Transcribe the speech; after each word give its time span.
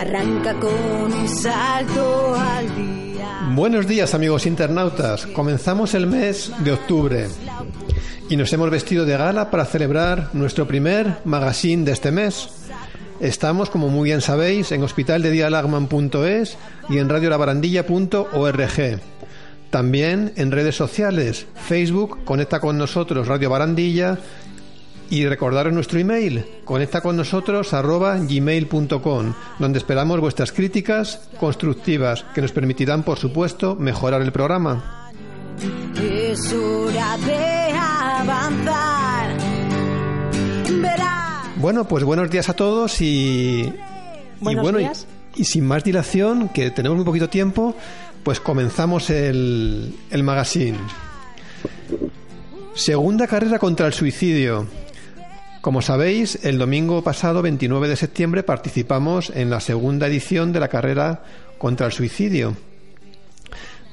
arranca 0.00 0.54
con 0.54 0.72
un 1.12 1.28
salto 1.28 2.34
al 2.34 2.74
día. 2.74 3.50
Buenos 3.54 3.86
días 3.86 4.14
amigos 4.14 4.46
internautas, 4.46 5.26
comenzamos 5.26 5.92
el 5.92 6.06
mes 6.06 6.50
de 6.60 6.72
octubre 6.72 7.28
y 8.30 8.36
nos 8.36 8.50
hemos 8.54 8.70
vestido 8.70 9.04
de 9.04 9.18
gala 9.18 9.50
para 9.50 9.66
celebrar 9.66 10.30
nuestro 10.32 10.66
primer 10.66 11.18
magazine 11.26 11.84
de 11.84 11.92
este 11.92 12.12
mes. 12.12 12.48
Estamos, 13.20 13.68
como 13.68 13.88
muy 13.90 14.08
bien 14.08 14.22
sabéis, 14.22 14.72
en 14.72 14.82
hospitaldedialagman.es 14.82 16.56
y 16.88 16.96
en 16.96 17.08
radiolabarandilla.org. 17.10 19.00
También 19.68 20.32
en 20.36 20.50
redes 20.50 20.76
sociales, 20.76 21.46
Facebook, 21.54 22.24
conecta 22.24 22.58
con 22.58 22.78
nosotros 22.78 23.28
Radio 23.28 23.50
Barandilla 23.50 24.18
y 25.10 25.26
recordaros 25.26 25.72
nuestro 25.72 25.98
email, 25.98 26.44
conecta 26.64 27.00
con 27.00 27.16
nosotros 27.16 27.74
arroba 27.74 28.16
gmail.com, 28.18 29.34
donde 29.58 29.78
esperamos 29.78 30.20
vuestras 30.20 30.52
críticas 30.52 31.28
constructivas 31.38 32.24
que 32.34 32.40
nos 32.40 32.52
permitirán, 32.52 33.02
por 33.02 33.18
supuesto, 33.18 33.74
mejorar 33.74 34.22
el 34.22 34.32
programa. 34.32 35.10
Es 36.00 36.52
hora 36.52 37.18
de 37.18 37.72
avanzar. 37.76 39.36
Verás. 40.80 41.46
Bueno, 41.56 41.86
pues 41.88 42.04
buenos 42.04 42.30
días 42.30 42.48
a 42.48 42.54
todos 42.54 43.00
y, 43.00 43.62
y 43.64 43.72
Buenos 44.40 44.62
bueno, 44.62 44.78
y- 44.78 44.82
días. 44.84 45.06
Y, 45.36 45.44
sin 45.44 45.64
más 45.64 45.84
dilación, 45.84 46.48
que 46.48 46.70
tenemos 46.70 46.96
muy 46.96 47.04
poquito 47.04 47.28
tiempo, 47.28 47.74
pues 48.24 48.40
comenzamos 48.40 49.10
el, 49.10 49.94
el 50.10 50.22
magazine. 50.24 50.76
Segunda 52.74 53.26
carrera 53.26 53.58
contra 53.58 53.86
el 53.86 53.92
suicidio. 53.92 54.66
Como 55.60 55.82
sabéis, 55.82 56.38
el 56.42 56.56
domingo 56.56 57.02
pasado, 57.02 57.42
29 57.42 57.88
de 57.88 57.96
septiembre, 57.96 58.42
participamos 58.42 59.30
en 59.34 59.50
la 59.50 59.60
segunda 59.60 60.06
edición 60.06 60.52
de 60.52 60.60
la 60.60 60.68
carrera 60.68 61.22
contra 61.58 61.86
el 61.86 61.92
suicidio. 61.92 62.56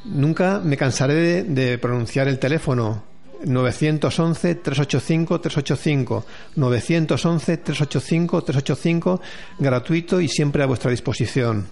Nunca 0.06 0.62
me 0.64 0.78
cansaré 0.78 1.44
de, 1.44 1.78
pronunciar 1.78 2.30
el 2.30 2.40
teléfono. 2.40 3.04
911-385-385. 3.44 6.24
911-385-385, 6.56 9.20
gratuito 9.60 10.22
y 10.22 10.30
siempre 10.30 10.64
a 10.64 10.68
vuestra 10.68 10.90
disposición. 10.90 11.68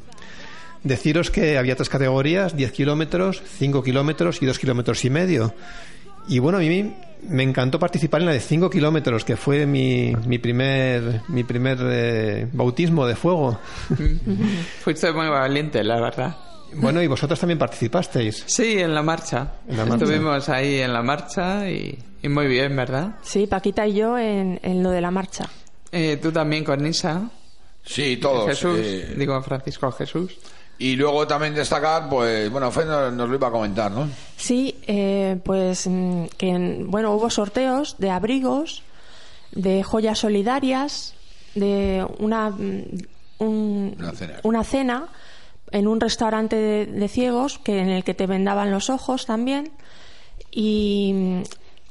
Deciros 0.84 1.32
que 1.32 1.58
había 1.58 1.78
tres 1.78 1.88
categorías, 1.88 2.58
10 2.58 2.74
kilómetros, 2.74 3.42
5 3.58 3.82
kilómetros 3.82 4.42
y 4.42 4.46
2 4.46 4.60
kilómetros 4.60 5.06
y 5.06 5.10
medio. 5.10 5.54
Y 6.28 6.40
bueno, 6.40 6.58
a 6.58 6.62
mí 6.62 6.94
me 7.30 7.44
encantó 7.44 7.80
participar 7.80 8.22
en 8.22 8.28
la 8.28 8.34
de 8.34 8.40
5 8.40 8.70
kilómetros, 8.70 9.24
que 9.26 9.36
fue 9.36 9.66
mi, 9.66 10.16
mi 10.26 10.38
primer, 10.38 11.22
mi 11.28 11.44
primer 11.44 11.78
eh, 11.82 12.48
bautismo 12.52 13.06
de 13.06 13.16
fuego. 13.16 13.60
Fuiste 14.82 15.12
muy 15.12 15.28
valiente, 15.28 15.84
la 15.84 16.00
verdad. 16.00 16.36
Bueno, 16.74 17.02
y 17.02 17.08
vosotros 17.08 17.40
también 17.40 17.58
participasteis. 17.58 18.44
Sí, 18.48 18.80
en 18.80 18.94
la 18.94 19.02
marcha. 19.02 19.54
En 19.68 19.78
la 19.78 19.86
marcha. 19.86 20.04
Estuvimos 20.04 20.50
ahí 20.50 20.80
en 20.80 20.92
la 20.94 21.02
marcha 21.02 21.70
y, 21.70 21.98
y 22.22 22.28
muy 22.30 22.48
bien, 22.48 22.76
¿verdad? 22.76 23.16
Sí, 23.22 23.48
Paquita 23.48 23.88
y 23.88 23.94
yo 23.94 24.18
en, 24.18 24.60
en 24.62 24.84
lo 24.84 24.90
de 24.92 25.02
la 25.02 25.12
marcha. 25.12 25.46
Eh, 25.92 26.18
tú 26.22 26.32
también 26.32 26.64
con 26.64 26.82
Nisa. 26.84 27.30
Sí, 27.84 28.18
todos. 28.18 28.50
Jesús, 28.50 28.78
eh, 28.82 29.14
digo 29.16 29.42
Francisco 29.42 29.92
Jesús. 29.92 30.38
Y 30.78 30.96
luego 30.96 31.26
también 31.28 31.54
destacar, 31.54 32.10
pues, 32.10 32.50
bueno, 32.52 32.70
Fe 32.72 32.86
nos, 32.86 33.14
nos 33.14 33.30
lo 33.30 33.36
iba 33.36 33.48
a 33.48 33.52
comentar, 33.52 33.92
¿no? 33.92 34.08
Sí, 34.38 34.76
eh, 34.88 35.40
pues 35.44 35.88
mm, 35.88 36.26
que 36.38 36.50
en- 36.50 36.92
bueno 36.92 37.12
hubo 37.14 37.30
sorteos 37.30 37.96
de 37.98 38.10
abrigos, 38.12 38.84
de 39.52 39.84
joyas 39.84 40.20
solidarias, 40.20 41.14
de 41.56 42.06
una 42.20 42.50
mm, 42.50 42.84
un- 43.40 43.96
Una 44.00 44.12
cena. 44.14 44.34
una 44.44 44.64
cena 44.64 45.06
en 45.72 45.88
un 45.88 46.00
restaurante 46.00 46.56
de, 46.56 46.86
de 46.86 47.08
ciegos 47.08 47.58
que 47.60 47.80
en 47.80 47.90
el 47.90 48.04
que 48.04 48.14
te 48.14 48.28
vendaban 48.28 48.72
los 48.72 48.90
ojos 48.90 49.26
también 49.26 49.72
y, 50.52 51.42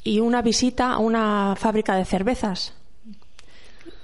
y 0.04 0.20
una 0.20 0.42
visita 0.42 0.92
a 0.92 0.98
una 0.98 1.54
fábrica 1.58 1.94
de 1.96 2.04
cervezas. 2.04 2.72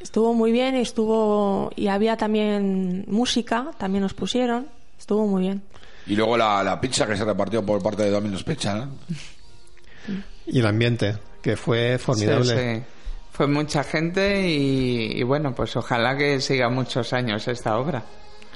Estuvo 0.00 0.32
muy 0.34 0.50
bien 0.52 0.76
y 0.76 0.80
estuvo 0.80 1.70
y 1.76 1.88
había 1.88 2.16
también 2.16 3.04
música, 3.08 3.70
también 3.78 4.02
nos 4.02 4.14
pusieron, 4.14 4.66
estuvo 4.98 5.26
muy 5.26 5.42
bien. 5.42 5.62
Y 6.06 6.16
luego 6.16 6.36
la, 6.36 6.64
la 6.64 6.80
pizza 6.80 7.06
que 7.06 7.16
se 7.16 7.24
repartió 7.24 7.64
por 7.64 7.82
parte 7.82 8.02
de 8.04 8.10
Domino's 8.10 8.42
Pizza, 8.42 8.74
¿no? 8.74 8.88
Y 10.46 10.58
el 10.58 10.66
ambiente, 10.66 11.16
que 11.42 11.56
fue 11.56 11.96
formidable. 11.98 12.44
Sí, 12.74 12.78
sí. 12.80 12.84
Fue 13.32 13.46
mucha 13.46 13.84
gente 13.84 14.48
y, 14.48 15.12
y 15.20 15.22
bueno, 15.22 15.54
pues 15.54 15.76
ojalá 15.76 16.16
que 16.16 16.40
siga 16.40 16.68
muchos 16.68 17.12
años 17.12 17.46
esta 17.46 17.78
obra. 17.78 18.02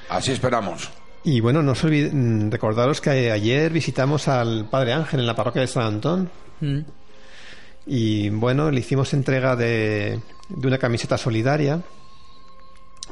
Así 0.09 0.33
esperamos. 0.33 0.91
Y 1.23 1.41
bueno, 1.41 1.63
no 1.63 1.73
os 1.73 1.85
olvide- 1.85 2.11
mm, 2.13 2.51
recordaros 2.51 3.01
que 3.01 3.31
ayer 3.31 3.71
visitamos 3.73 4.27
al 4.29 4.65
Padre 4.69 4.93
Ángel 4.95 5.21
en 5.21 5.27
la 5.27 5.37
parroquia 5.37 5.61
de 5.63 5.69
San 5.69 5.85
Antón 5.85 6.31
Mm. 6.61 6.81
Y 7.87 8.31
bueno, 8.31 8.71
le 8.71 8.81
hicimos 8.81 9.13
entrega 9.13 9.57
de, 9.57 10.21
de 10.49 10.67
una 10.69 10.79
camiseta 10.79 11.19
solidaria 11.19 11.83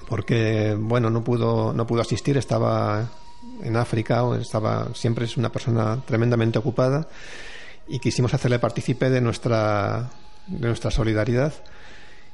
porque 0.08 0.76
bueno, 0.78 1.10
no 1.10 1.22
pudo 1.24 1.72
no 1.72 1.86
pudo 1.86 2.02
asistir, 2.02 2.36
estaba 2.36 3.08
en 3.62 3.76
África 3.76 4.24
o 4.24 4.34
estaba 4.34 4.88
siempre 4.94 5.24
es 5.24 5.36
una 5.36 5.50
persona 5.50 6.02
tremendamente 6.06 6.58
ocupada 6.58 7.08
y 7.88 7.98
quisimos 7.98 8.34
hacerle 8.34 8.58
partícipe 8.58 9.10
de 9.10 9.20
nuestra 9.20 10.10
de 10.46 10.66
nuestra 10.66 10.90
solidaridad. 10.90 11.52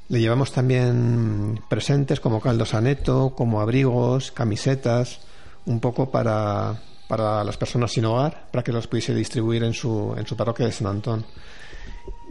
Le 0.09 0.21
llevamos 0.21 0.53
también 0.53 1.61
presentes 1.69 2.19
como 2.21 2.41
caldo 2.41 2.65
saneto, 2.65 3.35
como 3.37 3.61
abrigos, 3.61 4.33
camisetas, 4.33 5.21
un 5.67 5.81
poco 5.81 6.11
para, 6.11 6.81
para 7.09 7.45
las 7.45 7.59
personas 7.59 7.93
sin 7.93 8.07
hogar, 8.07 8.49
para 8.51 8.65
que 8.65 8.73
los 8.73 8.87
pudiese 8.87 9.15
distribuir 9.15 9.65
en 9.65 9.75
su, 9.75 10.15
en 10.17 10.27
su 10.27 10.35
parroquia 10.35 10.65
de 10.65 10.73
San 10.73 10.87
Antón. 10.87 11.27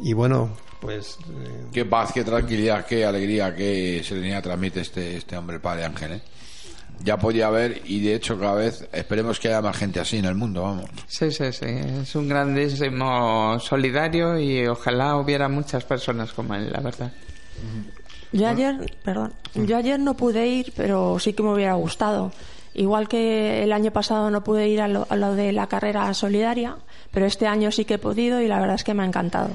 Y 0.01 0.13
bueno, 0.13 0.49
pues 0.79 1.17
eh, 1.29 1.65
Qué 1.71 1.85
paz, 1.85 2.11
qué 2.13 2.23
tranquilidad, 2.23 2.85
qué 2.85 3.05
alegría, 3.05 3.55
qué 3.55 4.01
serenidad 4.03 4.43
transmite 4.43 4.81
este, 4.81 5.17
este 5.17 5.37
hombre, 5.37 5.55
el 5.55 5.61
Padre 5.61 5.85
Ángel, 5.85 6.13
¿eh? 6.13 6.21
Ya 7.03 7.17
podía 7.17 7.47
haber, 7.47 7.81
y 7.85 8.01
de 8.01 8.15
hecho 8.15 8.39
cada 8.39 8.55
vez 8.55 8.87
esperemos 8.91 9.39
que 9.39 9.49
haya 9.49 9.61
más 9.61 9.77
gente 9.77 9.99
así 9.99 10.17
en 10.17 10.25
el 10.25 10.33
mundo, 10.33 10.63
vamos. 10.63 10.85
Sí, 11.07 11.31
sí, 11.31 11.51
sí. 11.51 11.65
Es 11.65 12.15
un 12.15 12.27
grandísimo 12.27 13.59
solidario 13.59 14.39
y 14.39 14.65
ojalá 14.65 15.15
hubiera 15.17 15.47
muchas 15.47 15.83
personas 15.83 16.33
como 16.33 16.55
él, 16.55 16.71
la 16.71 16.79
verdad. 16.79 17.11
Yo 18.31 18.47
ayer, 18.47 18.95
perdón, 19.03 19.33
yo 19.53 19.77
ayer 19.77 19.99
no 19.99 20.15
pude 20.15 20.47
ir, 20.47 20.73
pero 20.75 21.19
sí 21.19 21.33
que 21.33 21.43
me 21.43 21.53
hubiera 21.53 21.75
gustado. 21.75 22.31
Igual 22.73 23.07
que 23.07 23.63
el 23.63 23.73
año 23.73 23.91
pasado 23.91 24.29
no 24.31 24.43
pude 24.43 24.67
ir 24.67 24.81
a 24.81 24.87
lo, 24.87 25.05
a 25.09 25.15
lo 25.15 25.33
de 25.35 25.51
la 25.51 25.67
carrera 25.67 26.11
solidaria, 26.13 26.77
pero 27.11 27.25
este 27.25 27.47
año 27.47 27.71
sí 27.71 27.85
que 27.85 27.95
he 27.95 27.99
podido 27.99 28.41
y 28.41 28.47
la 28.47 28.59
verdad 28.59 28.75
es 28.75 28.83
que 28.83 28.93
me 28.93 29.03
ha 29.03 29.05
encantado. 29.05 29.51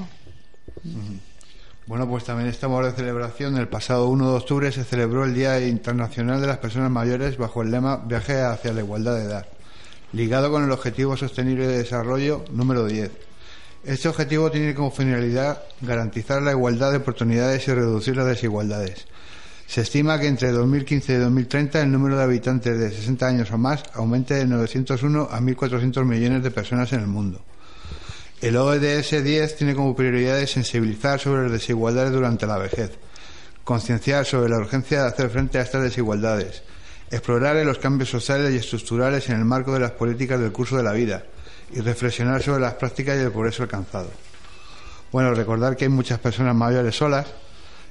Bueno, 1.86 2.08
pues 2.08 2.24
también 2.24 2.48
estamos 2.48 2.84
de 2.84 2.92
celebración. 2.92 3.56
El 3.56 3.68
pasado 3.68 4.08
1 4.08 4.30
de 4.30 4.36
octubre 4.36 4.72
se 4.72 4.84
celebró 4.84 5.24
el 5.24 5.34
Día 5.34 5.60
Internacional 5.66 6.40
de 6.40 6.46
las 6.46 6.58
Personas 6.58 6.90
Mayores 6.90 7.36
bajo 7.36 7.62
el 7.62 7.70
lema 7.70 7.96
Viaje 7.96 8.40
hacia 8.40 8.72
la 8.72 8.80
Igualdad 8.80 9.16
de 9.16 9.24
Edad, 9.24 9.46
ligado 10.12 10.50
con 10.50 10.64
el 10.64 10.70
Objetivo 10.70 11.16
Sostenible 11.16 11.66
de 11.66 11.78
Desarrollo 11.78 12.44
número 12.50 12.86
10. 12.86 13.10
Este 13.84 14.08
objetivo 14.08 14.50
tiene 14.50 14.76
como 14.76 14.92
finalidad 14.92 15.60
garantizar 15.80 16.40
la 16.40 16.52
igualdad 16.52 16.92
de 16.92 16.98
oportunidades 16.98 17.66
y 17.66 17.74
reducir 17.74 18.16
las 18.16 18.26
desigualdades. 18.26 19.06
Se 19.72 19.81
estima 19.81 20.21
que 20.21 20.27
entre 20.27 20.53
2015 20.53 21.15
y 21.15 21.16
2030 21.16 21.81
el 21.81 21.91
número 21.91 22.19
de 22.19 22.25
habitantes 22.25 22.78
de 22.78 22.91
60 22.91 23.27
años 23.27 23.50
o 23.53 23.56
más 23.56 23.83
aumente 23.94 24.34
de 24.34 24.44
901 24.44 25.28
a 25.31 25.41
1.400 25.41 26.05
millones 26.05 26.43
de 26.43 26.50
personas 26.50 26.93
en 26.93 27.00
el 27.00 27.06
mundo. 27.06 27.41
El 28.43 28.58
ODS 28.58 29.25
10 29.25 29.56
tiene 29.56 29.75
como 29.75 29.96
prioridades 29.96 30.50
sensibilizar 30.50 31.19
sobre 31.19 31.44
las 31.44 31.52
desigualdades 31.52 32.12
durante 32.12 32.46
la 32.46 32.58
vejez, 32.58 32.91
concienciar 33.64 34.26
sobre 34.26 34.50
la 34.50 34.58
urgencia 34.58 35.00
de 35.00 35.08
hacer 35.08 35.31
frente 35.31 35.56
a 35.56 35.62
estas 35.62 35.82
desigualdades, 35.82 36.62
explorar 37.11 37.56
los 37.64 37.79
cambios 37.79 38.11
sociales 38.11 38.52
y 38.52 38.58
estructurales 38.58 39.31
en 39.31 39.38
el 39.38 39.46
marco 39.46 39.73
de 39.73 39.81
las 39.81 39.93
políticas 39.93 40.38
del 40.38 40.52
curso 40.52 40.76
de 40.76 40.82
la 40.82 40.93
vida 40.93 41.25
y 41.73 41.81
reflexionar 41.81 42.43
sobre 42.43 42.61
las 42.61 42.75
prácticas 42.75 43.17
y 43.17 43.20
el 43.20 43.32
progreso 43.32 43.62
alcanzado. 43.62 44.11
Bueno, 45.12 45.32
recordar 45.32 45.79
que 45.79 45.87
hay 45.87 45.91
muchas 45.91 46.19
personas 46.19 46.55
mayores 46.55 46.94
solas 46.94 47.26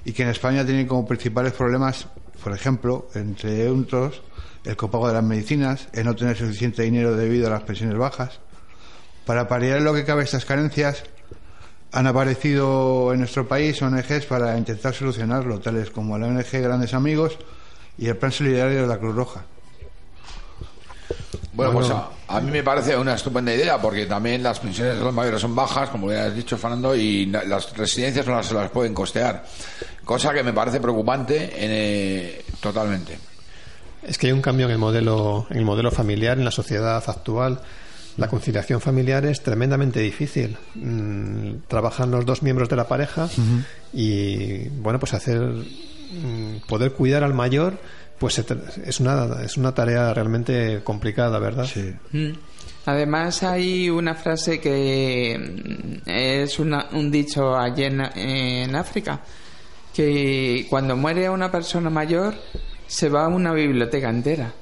y 0.06 0.14
que 0.14 0.24
en 0.24 0.30
España 0.30 0.66
tienen 0.66 0.88
como 0.88 1.08
principales 1.08 1.54
problemas, 1.54 2.08
por 2.44 2.54
ejemplo, 2.54 3.10
entre 3.14 3.70
otros, 3.70 4.22
el 4.64 4.76
copago 4.76 5.08
de 5.08 5.14
las 5.14 5.24
medicinas, 5.24 5.88
el 5.94 6.06
no 6.06 6.16
tener 6.16 6.38
suficiente 6.38 6.84
dinero 6.84 7.16
debido 7.16 7.48
a 7.48 7.52
las 7.52 7.64
pensiones 7.64 7.98
bajas, 7.98 8.40
para 9.26 9.48
paliar 9.48 9.82
lo 9.82 9.94
que 9.94 10.06
cabe 10.06 10.24
estas 10.24 10.46
carencias, 10.46 11.04
han 11.92 12.08
aparecido 12.08 13.14
en 13.14 13.20
nuestro 13.20 13.48
país 13.48 13.82
ONGs 13.82 14.26
para 14.26 14.58
intentar 14.58 14.94
solucionarlo, 14.94 15.60
tales 15.60 15.92
como 15.92 16.18
la 16.18 16.28
ONG 16.28 16.52
Grandes 16.54 16.94
Amigos 16.94 17.38
y 17.98 18.08
el 18.08 18.18
Plan 18.18 18.32
Solidario 18.32 18.82
de 18.82 18.88
la 18.88 18.98
Cruz 18.98 19.16
Roja. 19.16 19.46
Bueno, 21.54 21.74
Bueno. 21.74 21.88
pues 21.88 22.00
a, 22.30 22.38
a 22.38 22.42
mí 22.42 22.50
me 22.52 22.64
parece 22.64 22.96
una 22.96 23.16
estupenda 23.16 23.54
idea 23.54 23.78
porque 23.82 24.06
también 24.06 24.42
las 24.42 24.60
pensiones 24.60 24.98
de 24.98 25.04
los 25.04 25.14
mayores 25.14 25.42
son 25.42 25.54
bajas, 25.54 25.90
como 25.90 26.12
ya 26.12 26.26
has 26.26 26.36
dicho, 26.36 26.58
Fernando, 26.58 26.96
y 26.96 27.26
las 27.26 27.76
residencias 27.76 28.26
no 28.26 28.36
las, 28.36 28.46
se 28.48 28.54
las 28.54 28.70
pueden 28.72 28.94
costear. 28.94 29.44
Cosa 30.06 30.34
que 30.34 30.44
me 30.44 30.54
parece 30.54 30.80
preocupante 30.80 31.44
en, 31.44 31.72
eh, 31.74 32.42
totalmente. 32.62 33.18
Es 34.04 34.18
que 34.18 34.28
hay 34.28 34.34
un 34.34 34.42
cambio 34.42 34.66
en 34.66 34.72
el 34.72 34.78
modelo, 34.78 35.46
en 35.50 35.58
el 35.58 35.66
modelo 35.66 35.92
familiar 35.92 36.38
en 36.38 36.46
la 36.46 36.52
sociedad 36.52 37.04
actual. 37.06 37.62
La 38.18 38.28
conciliación 38.28 38.82
familiar 38.82 39.26
es 39.26 39.42
tremendamente 39.44 40.00
difícil. 40.00 40.58
Mm, 40.76 41.68
trabajan 41.68 42.12
los 42.12 42.26
dos 42.26 42.42
miembros 42.44 42.68
de 42.70 42.76
la 42.78 42.88
pareja 42.88 43.30
y 43.94 44.68
bueno, 44.70 45.00
pues 45.00 45.14
hacer 45.14 45.40
mm, 45.40 46.68
poder 46.68 46.94
cuidar 46.94 47.24
al 47.24 47.34
mayor, 47.34 47.78
pues 48.22 48.40
es 48.86 49.00
una 49.02 49.42
es 49.44 49.58
una 49.58 49.74
tarea 49.74 50.14
realmente 50.14 50.80
complicada, 50.84 51.38
¿verdad? 51.40 51.66
Sí. 51.66 51.92
Mm. 52.14 52.32
Además 52.86 53.44
hay 53.44 53.90
una 53.90 54.16
frase 54.16 54.60
que 54.62 55.38
mm, 56.06 56.10
es 56.10 56.58
una- 56.60 56.88
un 56.94 57.12
dicho 57.12 57.58
allí 57.58 57.84
en, 57.84 58.00
en 58.16 58.76
África, 58.76 59.20
que 59.94 60.66
cuando 60.70 60.96
muere 60.96 61.30
una 61.30 61.52
persona 61.52 61.90
mayor 61.90 62.34
se 62.88 63.10
va 63.10 63.26
a 63.26 63.28
una 63.28 63.54
biblioteca 63.54 64.10
entera. 64.10 64.54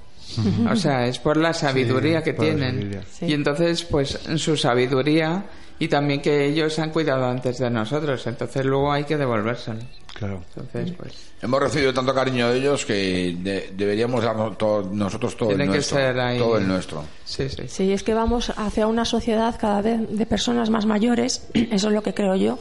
O 0.71 0.75
sea, 0.75 1.07
es 1.07 1.17
por 1.19 1.37
la 1.37 1.53
sabiduría 1.53 2.21
que 2.23 2.33
tienen. 2.33 2.75
sabiduría. 2.75 3.01
Sí. 3.11 3.25
Y 3.25 3.33
entonces, 3.33 3.83
pues 3.83 4.19
su 4.37 4.55
sabiduría 4.55 5.43
y 5.79 5.87
también 5.87 6.21
que 6.21 6.45
ellos 6.45 6.77
han 6.79 6.91
cuidado 6.91 7.25
antes 7.25 7.57
de 7.57 7.69
nosotros. 7.69 8.25
Entonces 8.27 8.65
luego 8.65 8.91
hay 8.91 9.05
que 9.05 9.17
devolvérselo. 9.17 9.79
Claro. 10.13 10.43
Entonces, 10.55 10.93
pues... 10.97 11.13
Hemos 11.41 11.61
recibido 11.61 11.93
tanto 11.93 12.13
cariño 12.13 12.49
de 12.49 12.57
ellos 12.59 12.85
que 12.85 13.37
de- 13.39 13.71
deberíamos 13.73 14.21
darnos 14.23 14.57
todo- 14.57 14.83
nosotros 14.91 15.37
todo 15.37 15.49
Tiene 15.49 15.63
el 15.63 15.69
que 15.69 15.75
nuestro. 15.77 15.97
ser 15.97 16.19
ahí- 16.19 16.37
Todo 16.37 16.57
el 16.57 16.67
nuestro. 16.67 17.03
Sí, 17.23 17.47
sí. 17.47 17.63
Sí, 17.67 17.93
es 17.93 18.03
que 18.03 18.13
vamos 18.13 18.51
hacia 18.57 18.87
una 18.87 19.05
sociedad 19.05 19.55
cada 19.57 19.81
vez 19.81 20.01
de 20.09 20.25
personas 20.25 20.69
más 20.69 20.85
mayores, 20.85 21.47
eso 21.53 21.87
es 21.87 21.93
lo 21.93 22.03
que 22.03 22.13
creo 22.13 22.35
yo, 22.35 22.59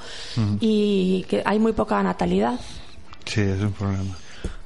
y 0.61 1.25
que 1.29 1.43
hay 1.45 1.59
muy 1.59 1.73
poca 1.73 2.01
natalidad. 2.03 2.61
Sí, 3.25 3.41
es 3.41 3.61
un 3.61 3.73
problema. 3.73 4.17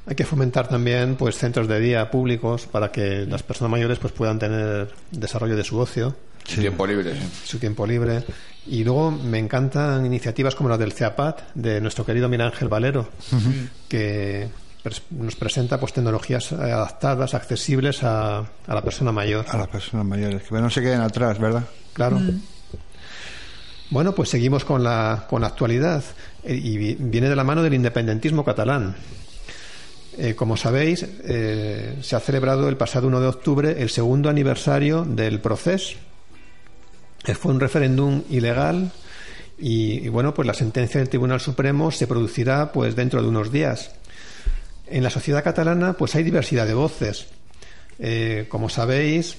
Hay 0.05 0.15
que 0.15 0.25
fomentar 0.25 0.67
también 0.67 1.15
pues 1.15 1.37
centros 1.37 1.67
de 1.67 1.79
día 1.79 2.11
públicos 2.11 2.67
para 2.67 2.91
que 2.91 3.25
las 3.25 3.41
personas 3.41 3.71
mayores 3.71 3.97
pues 3.99 4.13
puedan 4.13 4.37
tener 4.37 4.89
desarrollo 5.11 5.55
de 5.55 5.63
su 5.63 5.79
ocio, 5.79 6.15
Sí. 6.45 6.61
Tiempo 6.61 6.85
libre, 6.85 7.13
sí. 7.15 7.27
su 7.45 7.59
tiempo 7.59 7.85
libre. 7.87 8.23
Y 8.67 8.83
luego 8.83 9.11
me 9.11 9.39
encantan 9.39 10.05
iniciativas 10.05 10.55
como 10.55 10.69
la 10.69 10.77
del 10.77 10.93
CEAPAT 10.93 11.53
de 11.53 11.81
nuestro 11.81 12.05
querido 12.05 12.29
Miguel 12.29 12.47
Ángel 12.47 12.67
Valero, 12.69 13.09
que 13.89 14.47
nos 15.11 15.35
presenta 15.35 15.79
pues 15.79 15.93
tecnologías 15.93 16.51
eh, 16.51 16.55
adaptadas, 16.55 17.33
accesibles 17.33 18.03
a, 18.03 18.39
a 18.39 18.73
la 18.73 18.81
persona 18.81 19.11
mayor. 19.11 19.45
A 19.49 19.57
las 19.57 19.67
personas 19.67 20.05
mayores, 20.05 20.43
que 20.43 20.55
no 20.55 20.69
se 20.69 20.81
queden 20.81 21.01
atrás, 21.01 21.39
¿verdad? 21.39 21.63
Claro. 21.93 22.19
Bueno, 23.89 24.13
pues 24.15 24.29
seguimos 24.29 24.65
con 24.65 24.83
la, 24.83 25.25
con 25.29 25.41
la 25.41 25.47
actualidad 25.47 26.03
eh, 26.43 26.55
y 26.55 26.77
vi- 26.77 26.97
viene 26.99 27.29
de 27.29 27.35
la 27.35 27.43
mano 27.43 27.61
del 27.63 27.73
independentismo 27.75 28.43
catalán. 28.43 28.95
Eh, 30.17 30.35
como 30.35 30.57
sabéis, 30.57 31.05
eh, 31.25 31.97
se 32.01 32.15
ha 32.15 32.19
celebrado 32.19 32.69
el 32.69 32.77
pasado 32.77 33.07
1 33.07 33.19
de 33.19 33.27
octubre 33.27 33.81
el 33.81 33.89
segundo 33.89 34.29
aniversario 34.29 35.03
del 35.05 35.39
proceso. 35.41 35.97
Eh, 37.25 37.35
Fue 37.35 37.51
un 37.51 37.59
referéndum 37.59 38.23
ilegal 38.29 38.91
y, 39.57 40.07
bueno, 40.09 40.33
pues 40.33 40.45
la 40.47 40.53
sentencia 40.53 40.99
del 40.99 41.09
Tribunal 41.09 41.39
Supremo 41.39 41.91
se 41.91 42.07
producirá 42.07 42.71
pues 42.71 42.95
dentro 42.95 43.21
de 43.21 43.27
unos 43.27 43.51
días. 43.51 43.91
En 44.87 45.03
la 45.03 45.09
sociedad 45.09 45.43
catalana 45.43 45.93
pues 45.93 46.15
hay 46.15 46.23
diversidad 46.23 46.67
de 46.67 46.73
voces. 46.73 47.27
Eh, 47.99 48.47
como 48.49 48.69
sabéis, 48.69 49.37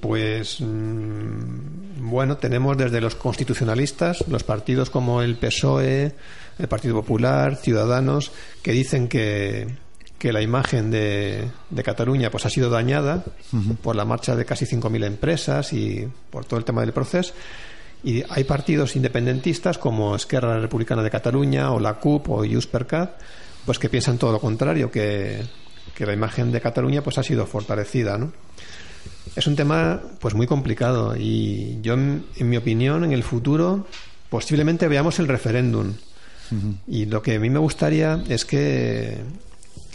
pues 0.00 0.60
mm, 0.60 2.10
bueno, 2.10 2.36
tenemos 2.36 2.76
desde 2.76 3.00
los 3.00 3.14
constitucionalistas, 3.14 4.26
los 4.28 4.42
partidos 4.42 4.90
como 4.90 5.22
el 5.22 5.36
PSOE, 5.36 6.12
el 6.58 6.68
Partido 6.68 6.94
Popular, 6.96 7.56
Ciudadanos, 7.56 8.32
que 8.62 8.72
dicen 8.72 9.08
que, 9.08 9.68
que 10.18 10.32
la 10.32 10.42
imagen 10.42 10.90
de, 10.90 11.50
de 11.70 11.82
Cataluña 11.82 12.30
pues 12.30 12.44
ha 12.44 12.50
sido 12.50 12.70
dañada 12.70 13.24
por 13.82 13.94
la 13.94 14.04
marcha 14.04 14.34
de 14.34 14.44
casi 14.44 14.64
5.000 14.64 15.04
empresas 15.04 15.72
y 15.72 16.08
por 16.30 16.44
todo 16.44 16.58
el 16.58 16.64
tema 16.64 16.80
del 16.80 16.92
proceso. 16.92 17.34
Y 18.02 18.22
hay 18.28 18.44
partidos 18.44 18.96
independentistas 18.96 19.78
como 19.78 20.14
Esquerra 20.14 20.58
Republicana 20.60 21.02
de 21.02 21.10
Cataluña 21.10 21.72
o 21.72 21.80
la 21.80 21.94
CUP 21.94 22.28
o 22.30 22.44
per 22.70 22.86
Cat, 22.86 23.20
pues 23.64 23.78
que 23.78 23.88
piensan 23.88 24.18
todo 24.18 24.32
lo 24.32 24.40
contrario, 24.40 24.90
que, 24.90 25.42
que 25.94 26.06
la 26.06 26.12
imagen 26.12 26.52
de 26.52 26.60
Cataluña 26.60 27.02
pues 27.02 27.18
ha 27.18 27.22
sido 27.22 27.46
fortalecida, 27.46 28.18
¿no? 28.18 28.32
Es 29.36 29.46
un 29.46 29.56
tema 29.56 30.00
pues 30.20 30.34
muy 30.34 30.46
complicado 30.46 31.14
y 31.16 31.78
yo 31.82 31.94
en, 31.94 32.26
en 32.36 32.48
mi 32.48 32.56
opinión 32.56 33.04
en 33.04 33.12
el 33.12 33.22
futuro 33.22 33.86
posiblemente 34.30 34.88
veamos 34.88 35.18
el 35.18 35.28
referéndum 35.28 35.94
y 36.86 37.06
lo 37.06 37.22
que 37.22 37.36
a 37.36 37.40
mí 37.40 37.50
me 37.50 37.58
gustaría 37.58 38.22
es 38.28 38.44
que, 38.44 39.18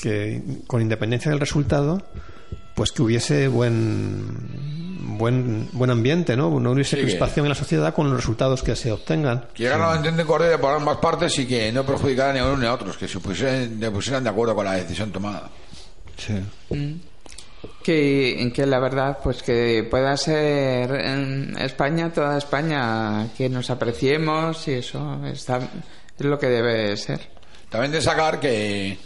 que 0.02 0.42
con 0.68 0.82
independencia 0.82 1.30
del 1.32 1.40
resultado 1.40 2.02
pues 2.76 2.92
que 2.92 3.02
hubiese 3.04 3.48
buen 3.48 5.18
buen 5.18 5.70
buen 5.74 5.92
ambiente 5.92 6.36
no 6.36 6.60
no 6.60 6.72
hubiese 6.72 6.92
Sí, 6.92 6.96
que- 6.98 7.04
crispación 7.04 7.46
en 7.46 7.50
la 7.50 7.56
sociedad 7.56 7.94
con 7.94 8.08
los 8.08 8.16
resultados 8.18 8.64
que 8.64 8.76
se 8.76 8.92
obtengan. 8.92 9.46
Que 9.54 9.64
llegaran 9.64 9.94
a 9.94 9.98
entender 9.98 10.26
cordial 10.26 10.60
por 10.60 10.74
ambas 10.74 10.98
partes 10.98 11.38
y 11.40 11.46
que 11.46 11.72
no 11.72 11.86
perjudicaran 11.86 12.34
ni 12.34 12.40
a 12.40 12.46
unos 12.46 12.60
ni 12.60 12.66
a 12.66 12.74
otros, 12.74 12.98
que 12.98 13.08
se 13.08 13.20
pusieran, 13.20 13.80
se 13.80 13.92
pusieran 13.92 14.24
de 14.24 14.30
acuerdo 14.32 14.56
con 14.56 14.66
la 14.66 14.74
decisión 14.74 15.12
tomada. 15.12 15.50
Sí. 16.18 16.34
que, 17.84 18.52
que 18.54 18.66
la 18.66 18.80
verdad 18.80 19.18
pues 19.24 19.42
que 19.44 19.88
pueda 19.90 20.16
ser 20.18 20.92
en 20.96 21.56
España 21.60 22.12
toda 22.12 22.38
España 22.38 23.28
que 23.38 23.50
nos 23.50 23.70
apreciemos 23.70 24.68
y 24.68 24.74
eso 24.74 25.20
está 25.26 25.58
es 25.58 26.26
lo 26.26 26.38
que 26.40 26.48
debe 26.48 26.96
ser. 26.98 27.20
También 27.70 27.92
de 27.92 28.02
sacar 28.02 28.40
que 28.40 28.98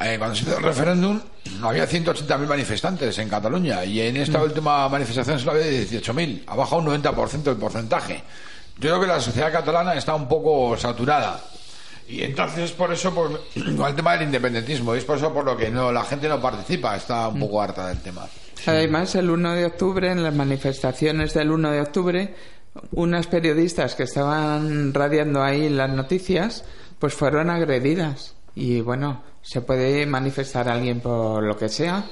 eh, 0.00 0.16
cuando 0.18 0.34
se 0.34 0.42
hizo 0.42 0.58
el 0.58 0.64
referéndum 0.64 1.20
había 1.62 1.88
180.000 1.88 2.46
manifestantes 2.46 3.18
en 3.18 3.28
Cataluña 3.28 3.84
y 3.84 4.00
en 4.00 4.16
esta 4.16 4.42
última 4.42 4.88
manifestación 4.88 5.38
solo 5.38 5.52
había 5.52 5.66
18.000. 5.66 6.42
Ha 6.46 6.56
bajado 6.56 6.82
un 6.82 7.02
90% 7.02 7.50
el 7.50 7.56
porcentaje. 7.56 8.22
Yo 8.78 8.90
creo 8.90 9.00
que 9.00 9.06
la 9.06 9.20
sociedad 9.20 9.52
catalana 9.52 9.94
está 9.94 10.14
un 10.14 10.26
poco 10.26 10.76
saturada. 10.76 11.40
Y 12.08 12.22
entonces 12.22 12.72
por 12.72 12.92
eso, 12.92 13.14
por, 13.14 13.40
con 13.76 13.86
el 13.86 13.94
tema 13.94 14.12
del 14.14 14.24
independentismo, 14.24 14.94
y 14.94 14.98
es 14.98 15.04
por 15.04 15.16
eso 15.16 15.32
por 15.32 15.44
lo 15.44 15.56
que 15.56 15.70
no 15.70 15.92
la 15.92 16.04
gente 16.04 16.28
no 16.28 16.40
participa, 16.40 16.96
está 16.96 17.28
un 17.28 17.40
poco 17.40 17.62
harta 17.62 17.88
del 17.88 18.00
tema. 18.00 18.26
además 18.66 19.14
el 19.14 19.30
1 19.30 19.52
de 19.54 19.66
octubre 19.66 20.10
en 20.10 20.22
las 20.22 20.34
manifestaciones 20.34 21.34
del 21.34 21.50
1 21.50 21.70
de 21.70 21.80
octubre 21.80 22.34
unas 22.90 23.28
periodistas 23.28 23.94
que 23.94 24.02
estaban 24.02 24.92
radiando 24.92 25.42
ahí 25.42 25.68
las 25.68 25.90
noticias 25.90 26.64
pues 26.98 27.14
fueron 27.14 27.50
agredidas 27.50 28.34
y 28.56 28.80
bueno 28.80 29.22
se 29.42 29.60
puede 29.60 30.06
manifestar 30.06 30.68
a 30.68 30.74
alguien 30.74 31.00
por 31.00 31.42
lo 31.42 31.56
que 31.56 31.68
sea 31.68 32.04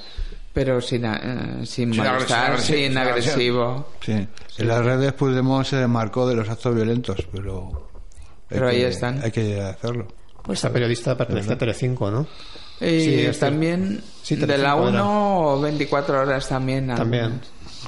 pero 0.53 0.81
sin, 0.83 1.05
eh, 1.07 1.65
sin, 1.65 1.95
Sin 1.95 2.05
molestar, 2.05 2.51
agresión, 2.51 2.77
sin 2.79 2.89
sin 2.89 2.99
agresivo 2.99 3.87
Sí. 4.05 4.13
En 4.59 4.69
las 4.69 4.85
redes 4.85 5.13
Puigdemont 5.15 5.65
se 5.67 5.77
desmarcó 5.77 6.29
de 6.29 6.35
los 6.37 6.47
actos 6.49 6.75
violentos, 6.75 7.27
pero... 7.33 7.89
Pero 8.49 8.69
ahí 8.69 8.81
que- 8.81 8.89
están. 8.89 9.23
Hay 9.23 9.31
que 9.31 9.59
hacerlo. 9.63 10.07
pues 10.43 10.59
esta 10.59 10.71
periodista 10.71 11.17
pertenece 11.17 11.55
a 11.55 11.57
Telecinco 11.59 12.11
no 12.11 12.27
Y 12.81 13.01
Sí, 13.01 13.21
es 13.21 13.37
que- 13.39 13.41
también 13.47 14.03
sí, 14.23 14.37
de 14.37 14.47
la 14.59 14.75
Telecinco 14.75 14.89
1 14.89 15.53
o 15.55 15.61
24 15.63 16.21
horas 16.21 16.47
también. 16.49 16.89
También. 16.89 17.41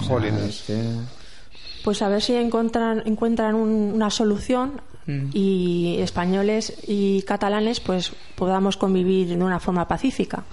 Jolines. 0.08 0.40
Ah, 0.42 0.46
es 0.46 0.62
que- 0.62 1.80
Pues 1.84 2.00
a 2.00 2.08
ver 2.08 2.22
si 2.22 2.34
encuentran, 2.34 3.02
encuentran 3.04 3.56
un- 3.56 3.92
una 3.94 4.08
solución 4.08 4.80
Mm. 5.06 5.30
y 5.34 5.96
españoles 6.00 6.72
y 6.86 7.22
catalanes 7.22 7.80
pues 7.80 8.12
podamos 8.36 8.76
convivir 8.78 9.28
de 9.28 9.36
una 9.36 9.60
forma 9.60 9.86
pacífica. 9.86 10.44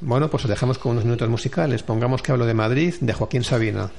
bueno 0.00 0.30
pues 0.30 0.44
os 0.44 0.50
dejamos 0.50 0.78
con 0.78 0.92
unos 0.92 1.04
minutos 1.04 1.28
musicales 1.28 1.82
pongamos 1.82 2.22
que 2.22 2.30
hablo 2.32 2.46
de 2.46 2.54
Madrid 2.54 2.94
de 3.00 3.12
Joaquín 3.12 3.42
Sabina 3.42 3.90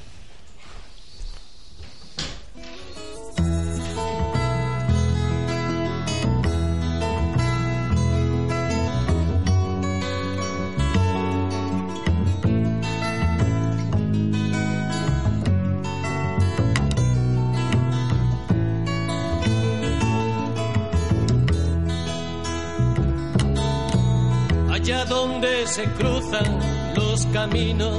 se 25.67 25.83
cruzan 25.83 26.59
los 26.95 27.25
caminos, 27.27 27.93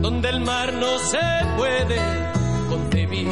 donde 0.00 0.28
el 0.30 0.40
mar 0.40 0.72
no 0.72 0.98
se 0.98 1.18
puede 1.56 1.98
concebir, 2.68 3.28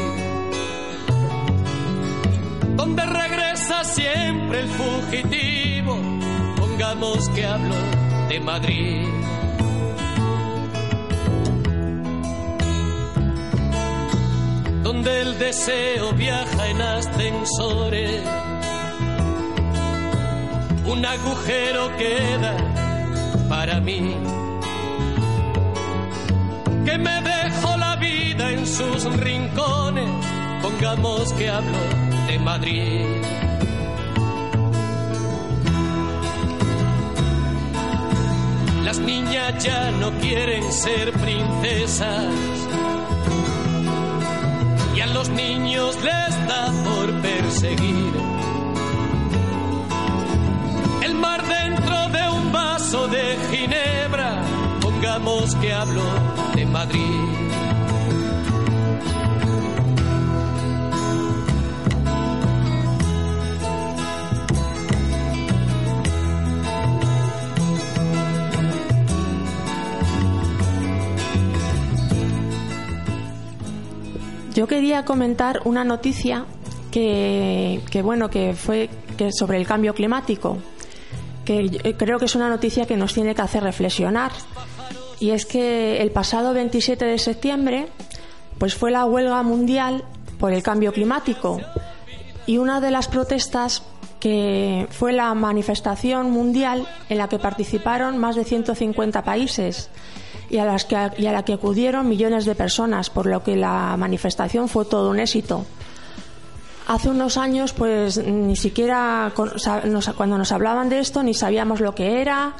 donde 2.76 3.06
regresa 3.06 3.82
siempre 3.84 4.60
el 4.60 4.68
fugitivo, 4.68 5.98
pongamos 6.56 7.28
que 7.30 7.46
hablo 7.46 7.74
de 8.28 8.40
Madrid. 8.40 9.08
Donde 14.82 15.20
el 15.22 15.38
deseo 15.38 16.12
viaja 16.12 16.68
en 16.68 16.82
ascensores 16.82 18.22
un 20.86 21.04
agujero 21.04 21.96
queda 21.96 22.56
para 23.48 23.80
mí. 23.80 24.14
Que 26.84 26.98
me 26.98 27.22
dejo 27.22 27.76
la 27.76 27.96
vida 27.96 28.50
en 28.50 28.66
sus 28.66 29.04
rincones, 29.16 30.10
pongamos 30.62 31.32
que 31.32 31.48
hablo 31.48 31.78
de 32.28 32.38
Madrid. 32.38 33.06
Las 38.84 38.98
niñas 38.98 39.64
ya 39.64 39.90
no 39.92 40.10
quieren 40.18 40.70
ser 40.72 41.12
princesas 41.12 42.34
y 44.94 45.00
a 45.00 45.06
los 45.06 45.28
niños 45.30 45.96
les 45.96 46.46
da 46.46 46.72
por 46.84 47.22
perseguir 47.22 48.33
de 52.94 53.36
ginebra. 53.50 54.40
Pongamos 54.80 55.54
que 55.56 55.72
hablo 55.72 56.02
de 56.54 56.64
Madrid. 56.66 57.00
Yo 74.54 74.68
quería 74.68 75.04
comentar 75.04 75.62
una 75.64 75.82
noticia 75.82 76.44
que, 76.92 77.80
que, 77.90 78.02
bueno 78.02 78.30
que 78.30 78.54
fue 78.54 78.88
que 79.18 79.32
sobre 79.32 79.58
el 79.58 79.66
cambio 79.66 79.94
climático 79.94 80.58
que 81.44 81.68
yo 81.68 81.96
creo 81.96 82.18
que 82.18 82.24
es 82.24 82.34
una 82.34 82.48
noticia 82.48 82.86
que 82.86 82.96
nos 82.96 83.14
tiene 83.14 83.34
que 83.34 83.42
hacer 83.42 83.62
reflexionar 83.62 84.32
y 85.20 85.30
es 85.30 85.46
que 85.46 86.02
el 86.02 86.10
pasado 86.10 86.54
27 86.54 87.04
de 87.04 87.18
septiembre 87.18 87.88
pues 88.58 88.74
fue 88.74 88.90
la 88.90 89.04
huelga 89.04 89.42
mundial 89.42 90.04
por 90.38 90.52
el 90.52 90.62
cambio 90.62 90.92
climático 90.92 91.60
y 92.46 92.58
una 92.58 92.80
de 92.80 92.90
las 92.90 93.08
protestas 93.08 93.82
que 94.20 94.86
fue 94.90 95.12
la 95.12 95.34
manifestación 95.34 96.30
mundial 96.30 96.88
en 97.10 97.18
la 97.18 97.28
que 97.28 97.38
participaron 97.38 98.16
más 98.16 98.36
de 98.36 98.44
150 98.44 99.22
países 99.22 99.90
y 100.48 100.58
a, 100.58 100.64
las 100.64 100.84
que, 100.84 100.96
y 101.18 101.26
a 101.26 101.32
la 101.32 101.44
que 101.44 101.52
acudieron 101.52 102.08
millones 102.08 102.44
de 102.44 102.54
personas, 102.54 103.10
por 103.10 103.26
lo 103.26 103.42
que 103.42 103.56
la 103.56 103.96
manifestación 103.98 104.68
fue 104.68 104.84
todo 104.84 105.10
un 105.10 105.20
éxito. 105.20 105.66
Hace 106.86 107.08
unos 107.08 107.38
años, 107.38 107.72
pues 107.72 108.18
ni 108.18 108.56
siquiera 108.56 109.32
cuando 109.34 110.36
nos 110.38 110.52
hablaban 110.52 110.88
de 110.90 110.98
esto, 110.98 111.22
ni 111.22 111.32
sabíamos 111.32 111.80
lo 111.80 111.94
que 111.94 112.20
era, 112.20 112.54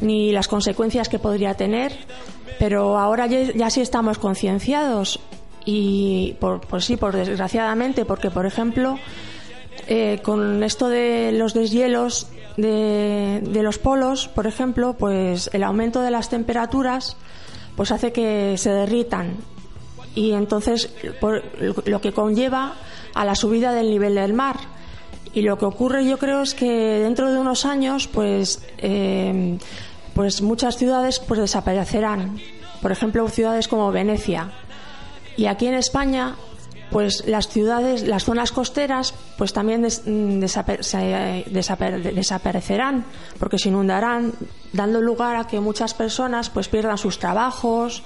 ni 0.00 0.32
las 0.32 0.48
consecuencias 0.48 1.08
que 1.10 1.18
podría 1.18 1.54
tener, 1.54 1.92
pero 2.58 2.96
ahora 2.98 3.26
ya, 3.26 3.42
ya 3.52 3.68
sí 3.70 3.80
estamos 3.82 4.18
concienciados. 4.18 5.20
Y, 5.66 6.34
por, 6.40 6.62
pues 6.62 6.86
sí, 6.86 6.96
por 6.96 7.14
desgraciadamente, 7.14 8.06
porque 8.06 8.30
por 8.30 8.46
ejemplo, 8.46 8.98
eh, 9.86 10.20
con 10.22 10.62
esto 10.62 10.88
de 10.88 11.32
los 11.32 11.52
deshielos 11.52 12.28
de, 12.56 13.40
de 13.42 13.62
los 13.62 13.78
polos, 13.78 14.28
por 14.28 14.46
ejemplo, 14.46 14.94
pues 14.98 15.50
el 15.52 15.62
aumento 15.62 16.00
de 16.00 16.10
las 16.10 16.30
temperaturas 16.30 17.18
pues 17.76 17.92
hace 17.92 18.12
que 18.12 18.54
se 18.56 18.70
derritan. 18.70 19.36
Y 20.14 20.32
entonces 20.32 20.90
por- 21.20 21.42
lo 21.86 22.00
que 22.00 22.12
conlleva 22.12 22.72
a 23.14 23.24
la 23.24 23.34
subida 23.34 23.72
del 23.72 23.90
nivel 23.90 24.14
del 24.14 24.32
mar. 24.32 24.56
Y 25.34 25.42
lo 25.42 25.58
que 25.58 25.66
ocurre 25.66 26.06
yo 26.06 26.18
creo 26.18 26.42
es 26.42 26.54
que 26.54 26.68
dentro 26.68 27.30
de 27.30 27.38
unos 27.38 27.64
años 27.64 28.08
pues 28.08 28.62
eh, 28.78 29.58
pues 30.14 30.42
muchas 30.42 30.76
ciudades 30.76 31.20
pues 31.20 31.40
desaparecerán. 31.40 32.38
Por 32.82 32.92
ejemplo, 32.92 33.28
ciudades 33.28 33.68
como 33.68 33.92
Venecia. 33.92 34.52
Y 35.36 35.46
aquí 35.46 35.66
en 35.66 35.74
España 35.74 36.36
pues 36.90 37.24
las 37.26 37.48
ciudades, 37.48 38.06
las 38.06 38.24
zonas 38.24 38.52
costeras, 38.52 39.14
pues 39.36 39.52
también 39.52 39.82
mm, 39.82 40.40
desaparecerán, 40.40 43.04
porque 43.38 43.58
se 43.58 43.68
inundarán, 43.68 44.32
dando 44.72 45.00
lugar 45.00 45.36
a 45.36 45.46
que 45.46 45.60
muchas 45.60 45.94
personas 45.94 46.50
pues 46.50 46.68
pierdan 46.68 46.98
sus 46.98 47.18
trabajos, 47.18 48.02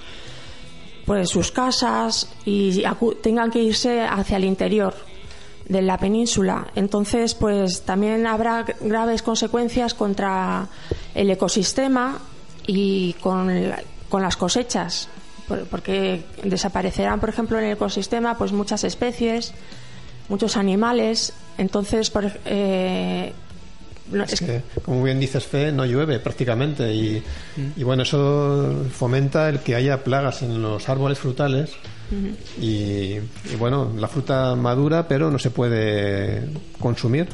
pues 1.12 1.28
sus 1.28 1.52
casas 1.52 2.26
y 2.47 2.83
tengan 3.23 3.50
que 3.50 3.62
irse 3.62 4.00
hacia 4.00 4.38
el 4.38 4.45
interior 4.45 4.95
de 5.69 5.83
la 5.83 5.99
península. 5.99 6.69
Entonces, 6.75 7.35
pues 7.35 7.83
también 7.83 8.26
habrá 8.26 8.64
graves 8.81 9.23
consecuencias 9.23 9.92
contra 9.92 10.69
el 11.14 11.31
ecosistema 11.31 12.19
y 12.66 13.12
con, 13.21 13.50
con 14.09 14.23
las 14.23 14.37
cosechas, 14.38 15.09
por- 15.47 15.64
porque 15.66 16.25
desaparecerán, 16.45 17.21
por 17.21 17.28
ejemplo, 17.28 17.59
en 17.59 17.66
el 17.66 17.73
ecosistema, 17.73 18.38
pues 18.38 18.52
muchas 18.52 18.83
especies, 18.83 19.52
muchos 20.31 20.57
animales. 20.57 21.35
Entonces, 21.59 22.09
por, 22.09 22.25
eh, 22.47 23.35
no, 24.12 24.25
es- 24.25 24.40
que, 24.40 24.62
como 24.85 25.02
bien 25.02 25.19
dices, 25.21 25.45
Fe, 25.45 25.73
no 25.73 25.85
llueve 25.87 26.19
prácticamente 26.19 26.92
y, 26.95 27.23
y 27.76 27.83
bueno, 27.83 28.02
eso 28.04 28.85
fomenta 28.92 29.49
el 29.49 29.61
que 29.61 29.75
haya 29.75 30.04
plagas 30.04 30.42
en 30.42 30.61
los 30.62 30.88
árboles 30.88 31.19
frutales 31.19 31.71
y, 32.61 33.14
y 33.16 33.57
bueno, 33.59 33.90
la 33.99 34.07
fruta 34.07 34.54
madura 34.54 35.09
pero 35.09 35.31
no 35.31 35.38
se 35.38 35.50
puede 35.50 36.42
consumir 36.78 37.26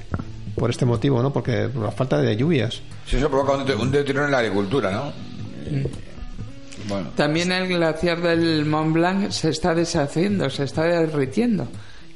por 0.54 0.70
este 0.70 0.84
motivo, 0.84 1.20
¿no? 1.22 1.32
Porque 1.32 1.68
por 1.68 1.84
la 1.84 1.90
falta 1.90 2.18
de 2.20 2.36
lluvias. 2.36 2.80
Sí, 3.06 3.16
eso 3.16 3.28
provoca 3.28 3.52
un, 3.54 3.66
de- 3.66 3.74
un 3.74 3.90
deterioro 3.90 4.26
en 4.26 4.32
la 4.32 4.38
agricultura, 4.38 4.90
¿no? 4.90 5.12
Bueno, 6.88 7.10
También 7.16 7.52
el 7.52 7.68
glaciar 7.68 8.20
del 8.22 8.64
Mont 8.64 8.94
Blanc 8.94 9.30
se 9.30 9.50
está 9.50 9.74
deshaciendo, 9.74 10.48
se 10.48 10.64
está 10.64 10.84
derritiendo. 10.84 11.68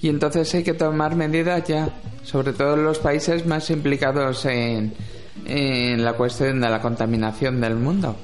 Y 0.03 0.09
entonces 0.09 0.53
hay 0.55 0.65
que 0.65 0.75
tomar 0.75 1.15
medidas 1.15 1.63
ya, 1.67 1.89
sobre 2.25 2.53
todo 2.53 2.75
en 2.75 2.85
los 2.85 2.99
países 2.99 3.47
más 3.47 3.71
implicados 3.71 4.45
en, 4.47 4.93
en 5.47 6.05
la 6.05 6.15
cuestión 6.15 6.61
de 6.61 6.69
la 6.69 6.81
contaminación 6.83 7.61
del 7.61 7.77
mundo. 7.77 8.17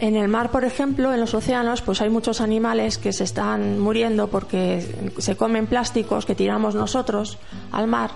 En 0.00 0.16
el 0.16 0.28
mar, 0.28 0.50
por 0.50 0.64
ejemplo, 0.64 1.12
en 1.14 1.20
los 1.20 1.32
océanos, 1.34 1.80
pues 1.82 2.00
hay 2.02 2.10
muchos 2.10 2.40
animales 2.40 2.98
que 2.98 3.12
se 3.12 3.24
están 3.24 3.78
muriendo 3.78 4.28
porque 4.28 4.84
se 5.18 5.36
comen 5.36 5.66
plásticos 5.66 6.26
que 6.26 6.34
tiramos 6.34 6.74
nosotros 6.74 7.38
al 7.72 7.86
mar 7.86 8.10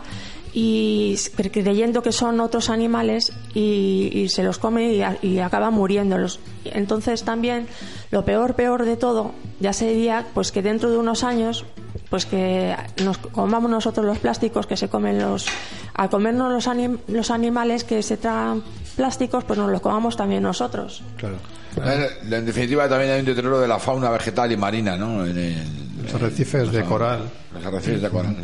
y 0.53 1.15
cre- 1.37 1.51
creyendo 1.51 2.03
que 2.03 2.13
son 2.13 2.41
otros 2.41 2.69
animales 2.71 3.33
y, 3.55 4.27
se 4.29 4.43
los 4.43 4.59
comen 4.59 4.91
y, 5.23 5.27
y 5.27 5.39
acaban 5.39 5.73
muriéndolos. 5.73 6.41
Entonces 6.67 7.23
también 7.23 7.67
lo 8.11 8.25
peor, 8.27 8.55
peor 8.57 8.85
de 8.85 8.97
todo 8.97 9.33
ya 9.59 9.73
sería 9.73 10.27
pues 10.35 10.53
que 10.53 10.61
dentro 10.61 10.91
de 10.91 10.99
unos 10.99 11.25
años 11.25 11.65
pues 12.11 12.27
que 12.27 12.75
nos 13.05 13.19
comamos 13.19 13.71
nosotros 13.71 14.05
los 14.05 14.19
plásticos 14.19 14.67
que 14.67 14.77
se 14.77 14.89
comen 14.89 15.19
los 15.21 15.47
al 15.95 16.11
comernos 16.11 16.53
los, 16.53 16.67
anim- 16.67 16.99
los 17.09 17.31
animales 17.31 17.85
que 17.85 18.03
se 18.03 18.17
tragan 18.17 18.63
plásticos 18.97 19.45
pues 19.45 19.59
nos 19.59 19.71
los 19.71 19.81
comamos 19.81 20.17
también 20.17 20.43
nosotros. 20.43 21.03
Claro. 21.17 21.37
en 21.77 22.33
en 22.35 22.45
definitiva 22.47 22.89
también 22.89 23.13
hay 23.13 23.21
un 23.21 23.27
deterioro 23.27 23.61
de 23.61 23.69
la 23.69 23.79
fauna 23.79 24.11
vegetal 24.11 24.51
y 24.53 24.57
marina, 24.57 24.97
¿no? 24.97 25.25
En 25.25 25.39
el- 25.39 26.03
Los 26.03 26.15
arrecifes 26.15 26.73
de 26.73 26.83
coral. 26.85 27.31
Los 27.55 27.65
arrecifes 27.65 28.03
de 28.03 28.09
coral. 28.11 28.37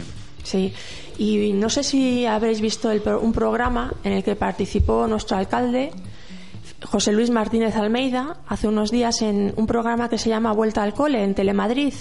Sí, 0.45 0.73
y 1.19 1.53
no 1.55 1.69
sé 1.69 1.83
si 1.83 2.25
habréis 2.25 2.61
visto 2.61 2.91
el 2.93 3.01
pro- 3.01 3.21
un 3.21 3.33
programa 3.33 3.93
en 4.05 4.13
el 4.13 4.23
que 4.23 4.37
participó 4.37 5.09
nuestro 5.09 5.37
alcalde, 5.39 5.91
José 6.85 7.11
Luis 7.13 7.31
Martínez 7.31 7.75
Almeida, 7.75 8.37
hace 8.47 8.69
unos 8.69 8.91
días 8.93 9.23
en 9.23 9.53
un 9.57 9.67
programa 9.67 10.09
que 10.09 10.19
se 10.19 10.29
llama 10.29 10.53
Vuelta 10.53 10.83
al 10.85 10.95
Cole 10.95 11.25
en 11.25 11.35
Telemadrid, 11.35 11.95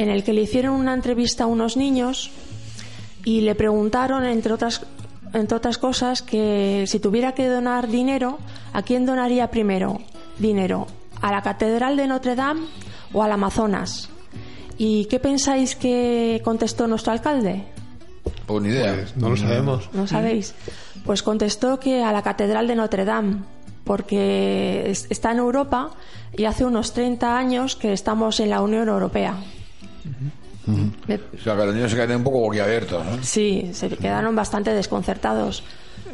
en 0.00 0.08
el 0.08 0.24
que 0.24 0.32
le 0.32 0.40
hicieron 0.42 0.74
una 0.74 0.94
entrevista 0.94 1.44
a 1.44 1.46
unos 1.46 1.76
niños 1.76 2.30
y 3.24 3.42
le 3.42 3.54
preguntaron, 3.54 4.24
entre 4.24 4.52
otras, 4.54 4.80
entre 5.34 5.56
otras 5.58 5.76
cosas, 5.76 6.22
que 6.22 6.84
si 6.86 6.98
tuviera 7.00 7.32
que 7.32 7.46
donar 7.48 7.86
dinero, 7.88 8.38
¿a 8.72 8.80
quién 8.82 9.04
donaría 9.04 9.50
primero 9.50 10.00
dinero? 10.38 10.86
¿A 11.20 11.30
la 11.30 11.42
Catedral 11.42 11.96
de 11.98 12.06
Notre 12.06 12.34
Dame 12.34 12.62
o 13.12 13.22
al 13.22 13.32
Amazonas? 13.32 14.08
¿Y 14.78 15.04
qué 15.04 15.18
pensáis 15.20 15.76
que 15.76 16.40
contestó 16.42 16.86
nuestro 16.86 17.12
alcalde? 17.12 17.64
Pues 18.46 18.62
ni 18.62 18.70
idea. 18.70 18.94
Pues 18.94 19.16
no 19.18 19.28
lo 19.28 19.36
sabemos. 19.36 19.90
¿No 19.92 20.06
sabéis? 20.06 20.54
Pues 21.04 21.22
contestó 21.22 21.78
que 21.78 22.02
a 22.02 22.10
la 22.12 22.22
Catedral 22.22 22.66
de 22.66 22.74
Notre 22.76 23.04
Dame, 23.04 23.36
porque 23.84 24.84
es- 24.90 25.06
está 25.10 25.32
en 25.32 25.38
Europa 25.38 25.90
y 26.34 26.46
hace 26.46 26.64
unos 26.64 26.94
30 26.94 27.36
años 27.36 27.76
que 27.76 27.92
estamos 27.92 28.40
en 28.40 28.48
la 28.48 28.62
Unión 28.62 28.88
Europea. 28.88 29.34
Me- 31.06 31.14
O 31.14 31.42
sea, 31.42 31.56
que 31.56 31.64
los 31.64 31.74
niños 31.74 31.90
se 31.90 31.96
quedan 31.96 32.16
un 32.18 32.24
poco 32.24 32.40
boquiabiertos, 32.40 33.04
¿no? 33.04 33.22
Sí, 33.22 33.70
se 33.72 33.88
quedaron 33.88 34.34
bastante 34.36 34.72
desconcertados. 34.74 35.62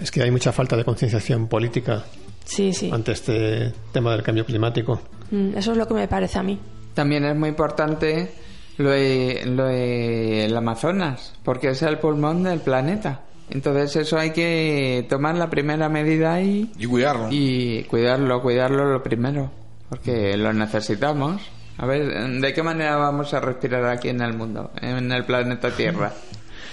Es 0.00 0.10
que 0.10 0.22
hay 0.22 0.30
mucha 0.30 0.52
falta 0.52 0.76
de 0.76 0.84
concienciación 0.84 1.48
política 1.48 2.04
Sí, 2.44 2.72
sí. 2.72 2.90
ante 2.92 3.12
este 3.12 3.72
tema 3.92 4.12
del 4.12 4.22
cambio 4.22 4.44
climático. 4.44 5.00
Mm, 5.30 5.56
Eso 5.56 5.72
es 5.72 5.78
lo 5.78 5.86
que 5.88 5.94
me 5.94 6.08
parece 6.08 6.38
a 6.38 6.42
mí. 6.42 6.58
También 6.94 7.24
es 7.24 7.36
muy 7.36 7.48
importante 7.50 8.32
lo 8.78 8.90
de, 8.90 9.42
lo 9.46 9.64
de 9.66 10.44
el 10.46 10.56
Amazonas, 10.56 11.34
porque 11.42 11.70
es 11.70 11.82
el 11.82 11.98
pulmón 11.98 12.44
del 12.44 12.60
planeta. 12.60 13.22
Entonces 13.50 13.94
eso 13.96 14.18
hay 14.18 14.30
que 14.30 15.06
tomar 15.08 15.34
la 15.36 15.48
primera 15.50 15.88
medida 15.88 16.34
ahí 16.34 16.70
Y 16.78 16.86
cuidarlo. 16.86 17.28
y 17.30 17.84
cuidarlo, 17.84 18.42
cuidarlo 18.42 18.92
lo 18.92 19.02
primero, 19.02 19.50
porque 19.88 20.36
lo 20.36 20.52
necesitamos. 20.52 21.42
A 21.78 21.86
ver, 21.86 22.40
¿de 22.40 22.54
qué 22.54 22.62
manera 22.62 22.96
vamos 22.96 23.32
a 23.34 23.40
respirar 23.40 23.84
aquí 23.86 24.08
en 24.08 24.20
el 24.22 24.34
mundo, 24.34 24.70
en 24.80 25.12
el 25.12 25.24
planeta 25.24 25.70
Tierra? 25.70 26.12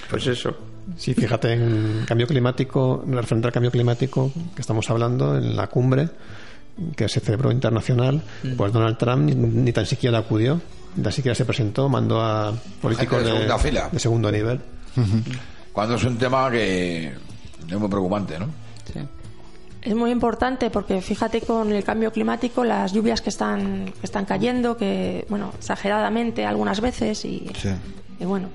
Pues 0.10 0.28
eso. 0.28 0.56
Sí, 0.98 1.14
fíjate 1.14 1.54
en 1.54 2.04
cambio 2.06 2.28
climático, 2.28 3.04
referente 3.08 3.48
al 3.48 3.54
cambio 3.54 3.72
climático 3.72 4.32
que 4.56 4.62
estamos 4.62 4.90
hablando 4.90 5.38
en 5.38 5.56
la 5.56 5.68
cumbre 5.68 6.10
que 6.96 7.08
se 7.08 7.20
celebró 7.20 7.52
internacional, 7.52 8.22
pues 8.58 8.74
Donald 8.74 8.98
Trump 8.98 9.24
ni, 9.24 9.36
ni 9.36 9.72
tan 9.72 9.86
siquiera 9.86 10.18
acudió, 10.20 10.60
ni 10.96 11.04
tan 11.04 11.12
siquiera 11.12 11.36
se 11.36 11.46
presentó, 11.46 11.88
mandó 11.88 12.22
a 12.22 12.54
políticos 12.82 13.24
de 13.24 13.32
segunda 13.32 13.60
fila. 13.60 13.90
de 13.92 14.00
segundo 14.00 14.32
nivel. 14.32 14.60
Cuando 15.72 15.96
es 15.96 16.04
un 16.04 16.18
tema 16.18 16.50
que 16.52 17.08
es 17.08 17.80
muy 17.80 17.90
preocupante, 17.90 18.40
¿no? 18.40 18.48
Sí. 18.92 19.00
Es 19.84 19.94
muy 19.96 20.12
importante 20.12 20.70
porque 20.70 21.02
fíjate 21.02 21.42
con 21.42 21.72
el 21.74 21.84
cambio 21.84 22.12
climático, 22.12 22.64
las 22.64 22.94
lluvias 22.94 23.22
que 23.22 23.30
están, 23.30 23.86
que 24.00 24.06
están 24.06 24.24
cayendo, 24.26 24.78
que, 24.78 25.26
bueno, 25.30 25.52
exageradamente 25.58 26.46
algunas 26.46 26.80
veces 26.80 27.26
y, 27.26 27.52
Sí. 27.60 27.70
y 28.20 28.26
bueno, 28.26 28.48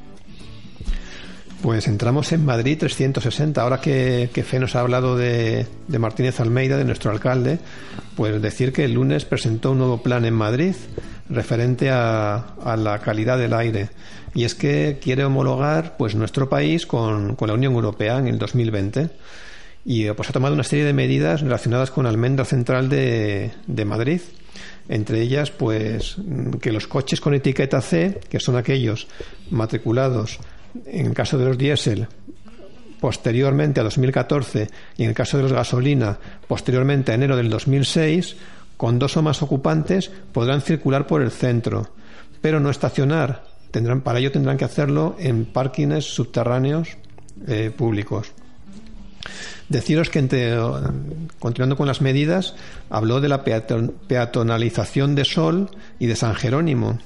Pues 1.61 1.87
entramos 1.89 2.31
en 2.33 2.45
Madrid 2.47 2.79
360. 2.79 3.61
Ahora 3.61 3.81
que, 3.81 4.31
que 4.33 4.43
Fe 4.45 4.59
nos 4.61 4.75
ha 4.77 4.81
hablado 4.81 5.17
de, 5.17 5.67
de 5.89 5.99
Martínez 5.99 6.39
Almeida, 6.41 6.77
de 6.77 6.85
nuestro 6.85 7.11
alcalde, 7.11 7.59
pues 8.17 8.41
decir 8.41 8.73
que 8.73 8.85
el 8.85 8.95
lunes 8.95 9.25
presentó 9.25 9.73
un 9.73 9.79
nuevo 9.79 10.01
plan 10.03 10.25
en 10.25 10.35
Madrid 10.35 10.75
referente 11.29 11.91
a, 11.91 12.37
a 12.65 12.77
la 12.77 13.01
calidad 13.01 13.37
del 13.39 13.53
aire. 13.55 13.91
Y 14.35 14.45
es 14.45 14.55
que 14.55 14.99
quiere 15.03 15.25
homologar 15.25 15.97
pues 15.99 16.15
nuestro 16.15 16.49
país 16.49 16.87
con, 16.87 17.35
con 17.35 17.49
la 17.49 17.55
Unión 17.55 17.73
Europea 17.75 18.19
en 18.19 18.29
el 18.29 18.39
2020. 18.39 19.11
Y 19.89 20.07
eh, 20.07 20.13
pues 20.13 20.29
ha 20.29 20.35
tomado 20.35 20.53
una 20.53 20.65
serie 20.65 20.85
de 20.85 20.93
medidas 20.93 21.41
relacionadas 21.41 21.91
con 21.91 22.05
Almendra 22.05 22.45
Central 22.45 22.91
de, 22.91 23.85
Madrid. 23.87 24.21
Entre 24.87 25.23
ellas, 25.23 25.51
pues 25.51 26.19
mm, 26.19 26.59
que 26.59 26.73
los 26.73 26.87
coches 26.87 27.23
con 27.23 27.33
etiqueta 27.33 27.81
C, 27.81 28.21
que 28.29 28.39
son 28.39 28.57
aquellos 28.57 29.09
matriculados 29.51 30.41
en 30.85 31.07
el 31.07 31.15
caso 31.15 31.39
de 31.39 31.47
los 31.47 31.57
diésel 31.57 32.07
posteriormente 33.01 33.81
a 33.81 33.85
2014 33.85 34.69
y 34.99 35.05
en 35.05 35.09
el 35.09 35.15
caso 35.15 35.39
de 35.39 35.45
los 35.45 35.55
gasolina 35.55 36.19
posteriormente 36.47 37.13
a 37.13 37.15
enero 37.15 37.35
del 37.35 37.49
2006, 37.49 38.37
con 38.77 38.99
dos 38.99 39.17
o 39.17 39.23
más 39.23 39.41
ocupantes 39.41 40.11
podrán 40.33 40.61
circular 40.61 41.07
por 41.07 41.23
el 41.23 41.31
centro, 41.31 41.95
pero 42.43 42.61
no 42.61 42.69
estacionar. 42.69 43.45
Tendrán, 43.71 44.03
para 44.03 44.19
ello 44.19 44.33
tendrán 44.33 44.59
que 44.59 44.67
hacerlo 44.67 45.17
en 45.19 45.47
parkings 45.47 46.05
subterráneos 46.05 46.99
eh, 47.47 47.73
públicos. 47.75 48.35
Deciros 49.69 50.09
que, 50.11 50.19
entre- 50.19 50.57
continuando 51.39 51.77
con 51.77 51.87
las 51.87 52.01
medidas, 52.01 52.55
habló 52.91 53.21
de 53.21 53.29
la 53.29 53.45
peaton- 53.45 53.93
peatonalización 54.07 55.15
de 55.15 55.25
Sol 55.25 55.71
y 55.99 56.07
de 56.07 56.17
San 56.17 56.35
Jerónimo. 56.35 56.99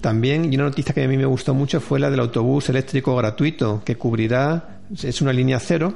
También, 0.00 0.50
y 0.52 0.56
una 0.56 0.64
noticia 0.64 0.94
que 0.94 1.04
a 1.04 1.08
mí 1.08 1.16
me 1.16 1.26
gustó 1.26 1.54
mucho 1.54 1.80
fue 1.80 2.00
la 2.00 2.10
del 2.10 2.20
autobús 2.20 2.68
eléctrico 2.70 3.14
gratuito, 3.16 3.82
que 3.84 3.96
cubrirá, 3.96 4.80
es 5.02 5.20
una 5.20 5.32
línea 5.32 5.60
cero, 5.60 5.92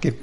que, 0.00 0.16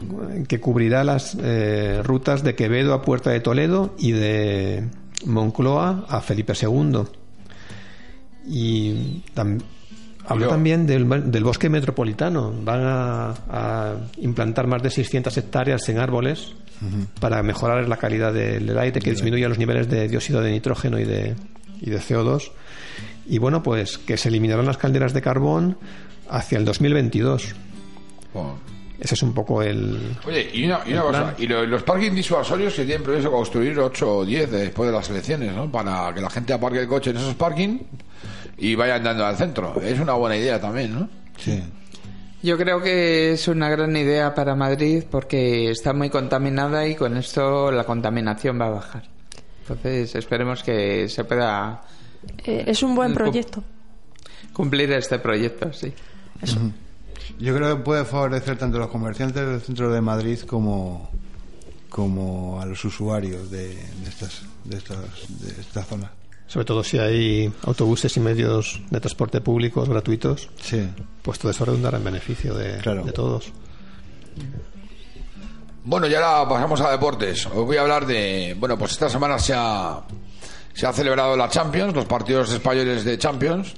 que 0.48 0.60
cubrirá 0.60 1.04
las 1.04 1.36
eh, 1.42 2.02
rutas 2.04 2.44
de 2.44 2.56
Quevedo 2.56 2.94
a 2.94 3.02
Puerta 3.02 3.30
de 3.32 3.40
Toledo 3.40 3.96
y 3.98 4.12
de 4.12 4.84
Moncloa 5.26 6.06
a 6.10 6.22
Felipe 6.22 6.54
II. 6.62 7.04
Y 8.48 9.24
tam- 9.34 9.62
habló 10.28 10.46
Yo- 10.46 10.50
también 10.52 10.86
del, 10.88 11.32
del 11.32 11.44
bosque 11.44 11.70
metropolitano. 11.70 12.54
Van 12.64 12.82
a, 12.84 13.30
a 13.50 13.94
implantar 14.18 14.68
más 14.68 14.82
de 14.84 14.90
600 14.90 15.36
hectáreas 15.38 15.88
en 15.90 16.00
árboles 16.00 16.54
para 17.20 17.42
mejorar 17.42 17.88
la 17.88 17.98
calidad 17.98 18.34
del, 18.34 18.78
aire, 18.78 19.00
que 19.00 19.12
disminuya 19.12 19.48
los 19.50 19.58
niveles 19.58 19.90
de 19.90 20.08
dióxido 20.08 20.42
de 20.42 20.52
nitrógeno 20.52 21.00
y 21.00 21.06
de, 21.06 21.36
y 21.82 21.90
de 21.90 21.98
CO2. 22.00 22.52
Y 23.28 23.38
bueno, 23.40 23.64
pues 23.64 23.98
que 23.98 24.18
se 24.18 24.30
eliminarán 24.30 24.66
las 24.66 24.78
calderas 24.78 25.14
de 25.14 25.22
carbón 25.22 25.78
hacia 26.30 26.58
el 26.58 26.66
2022. 26.66 27.56
Bueno. 28.34 28.60
Ese 29.00 29.16
es 29.16 29.24
un 29.24 29.34
poco 29.34 29.62
el... 29.62 30.16
Oye, 30.26 30.50
y 30.54 30.66
una, 30.66 30.80
y 30.86 30.94
una 30.94 31.02
cosa, 31.02 31.36
y 31.38 31.48
lo- 31.48 31.66
los 31.66 31.84
parking 31.84 32.12
disuasorios 32.12 32.74
que 32.76 32.86
tienen 32.86 33.04
previsto 33.04 33.30
construir 33.30 33.78
8 33.78 34.18
o 34.18 34.26
10 34.26 34.50
después 34.52 34.90
de 34.90 34.96
las 34.96 35.10
elecciones, 35.10 35.54
¿no? 35.54 35.70
Para 35.70 36.14
que 36.14 36.22
la 36.22 36.30
gente 36.30 36.54
aparque 36.54 36.80
el 36.80 36.88
coche 36.88 37.10
en 37.10 37.18
esos 37.18 37.36
parking 37.36 37.80
y 38.58 38.76
vaya 38.76 38.96
andando 38.96 39.26
al 39.26 39.38
centro. 39.38 39.80
Es 39.82 40.00
una 40.00 40.14
buena 40.14 40.38
idea 40.38 40.60
también, 40.60 40.94
¿no? 40.94 41.10
Sí. 41.38 41.62
Yo 42.44 42.58
creo 42.58 42.82
que 42.82 43.32
es 43.34 43.48
una 43.48 43.70
gran 43.70 43.96
idea 43.98 44.34
para 44.36 44.56
Madrid 44.56 45.04
porque 45.10 45.72
está 45.72 45.94
muy 45.94 46.10
contaminada 46.10 46.88
y 46.88 46.96
con 46.96 47.18
esto 47.18 47.72
la 47.72 47.84
contaminación 47.86 48.60
va 48.62 48.68
a 48.68 48.70
bajar. 48.72 49.04
Entonces 49.62 50.14
esperemos 50.16 50.62
que 50.62 51.10
se 51.10 51.24
pueda 51.24 51.82
eh, 52.46 52.64
es 52.68 52.84
un 52.84 52.94
buen 52.96 53.12
co- 53.14 53.18
proyecto. 53.24 53.64
cumplir 54.54 54.92
este 54.92 55.18
proyecto, 55.18 55.74
sí. 55.74 55.92
Yo 57.40 57.56
creo 57.56 57.78
que 57.78 57.84
puede 57.84 58.06
favorecer 58.06 58.58
tanto 58.58 58.78
a 58.78 58.82
los 58.82 58.90
comerciantes 58.90 59.46
del 59.48 59.60
centro 59.62 59.92
de 59.92 60.02
Madrid 60.02 60.40
como, 60.42 61.10
como 61.90 62.62
a 62.62 62.66
los 62.66 62.84
usuarios 62.86 63.50
de, 63.50 63.70
de 63.70 64.08
estas, 64.10 64.44
de, 64.66 64.78
estas, 64.78 65.00
de 65.30 65.50
esta 65.62 65.84
zona. 65.84 66.12
Sobre 66.48 66.66
todo 66.66 66.84
si 66.84 67.00
hay 67.00 67.52
autobuses 67.64 68.16
y 68.18 68.20
medios 68.20 68.80
de 68.92 69.00
transporte 69.00 69.42
públicos 69.42 69.90
gratuitos, 69.90 70.50
Sí. 70.62 70.88
pues 71.22 71.40
todo 71.40 71.52
eso 71.52 71.66
redundará 71.66 71.98
en 71.98 72.04
beneficio 72.04 72.54
de, 72.54 72.78
Claro. 72.80 73.04
de 73.04 73.12
todos. 73.12 73.52
Bueno, 75.84 76.08
y 76.08 76.16
ahora 76.16 76.48
pasamos 76.50 76.82
a 76.82 76.92
deportes. 76.92 77.46
Os 77.48 77.66
voy 77.66 77.78
a 77.78 77.82
hablar 77.82 78.06
de. 78.06 78.56
Bueno, 78.60 78.78
pues 78.78 78.92
esta 78.94 79.10
semana 79.10 79.38
se 79.38 79.54
ha, 79.56 80.02
se 80.74 80.86
ha 80.88 80.94
celebrado 80.94 81.36
la 81.38 81.48
Champions, 81.50 81.94
los 81.94 82.06
partidos 82.06 82.52
españoles 82.52 83.04
de 83.06 83.18
Champions. 83.18 83.74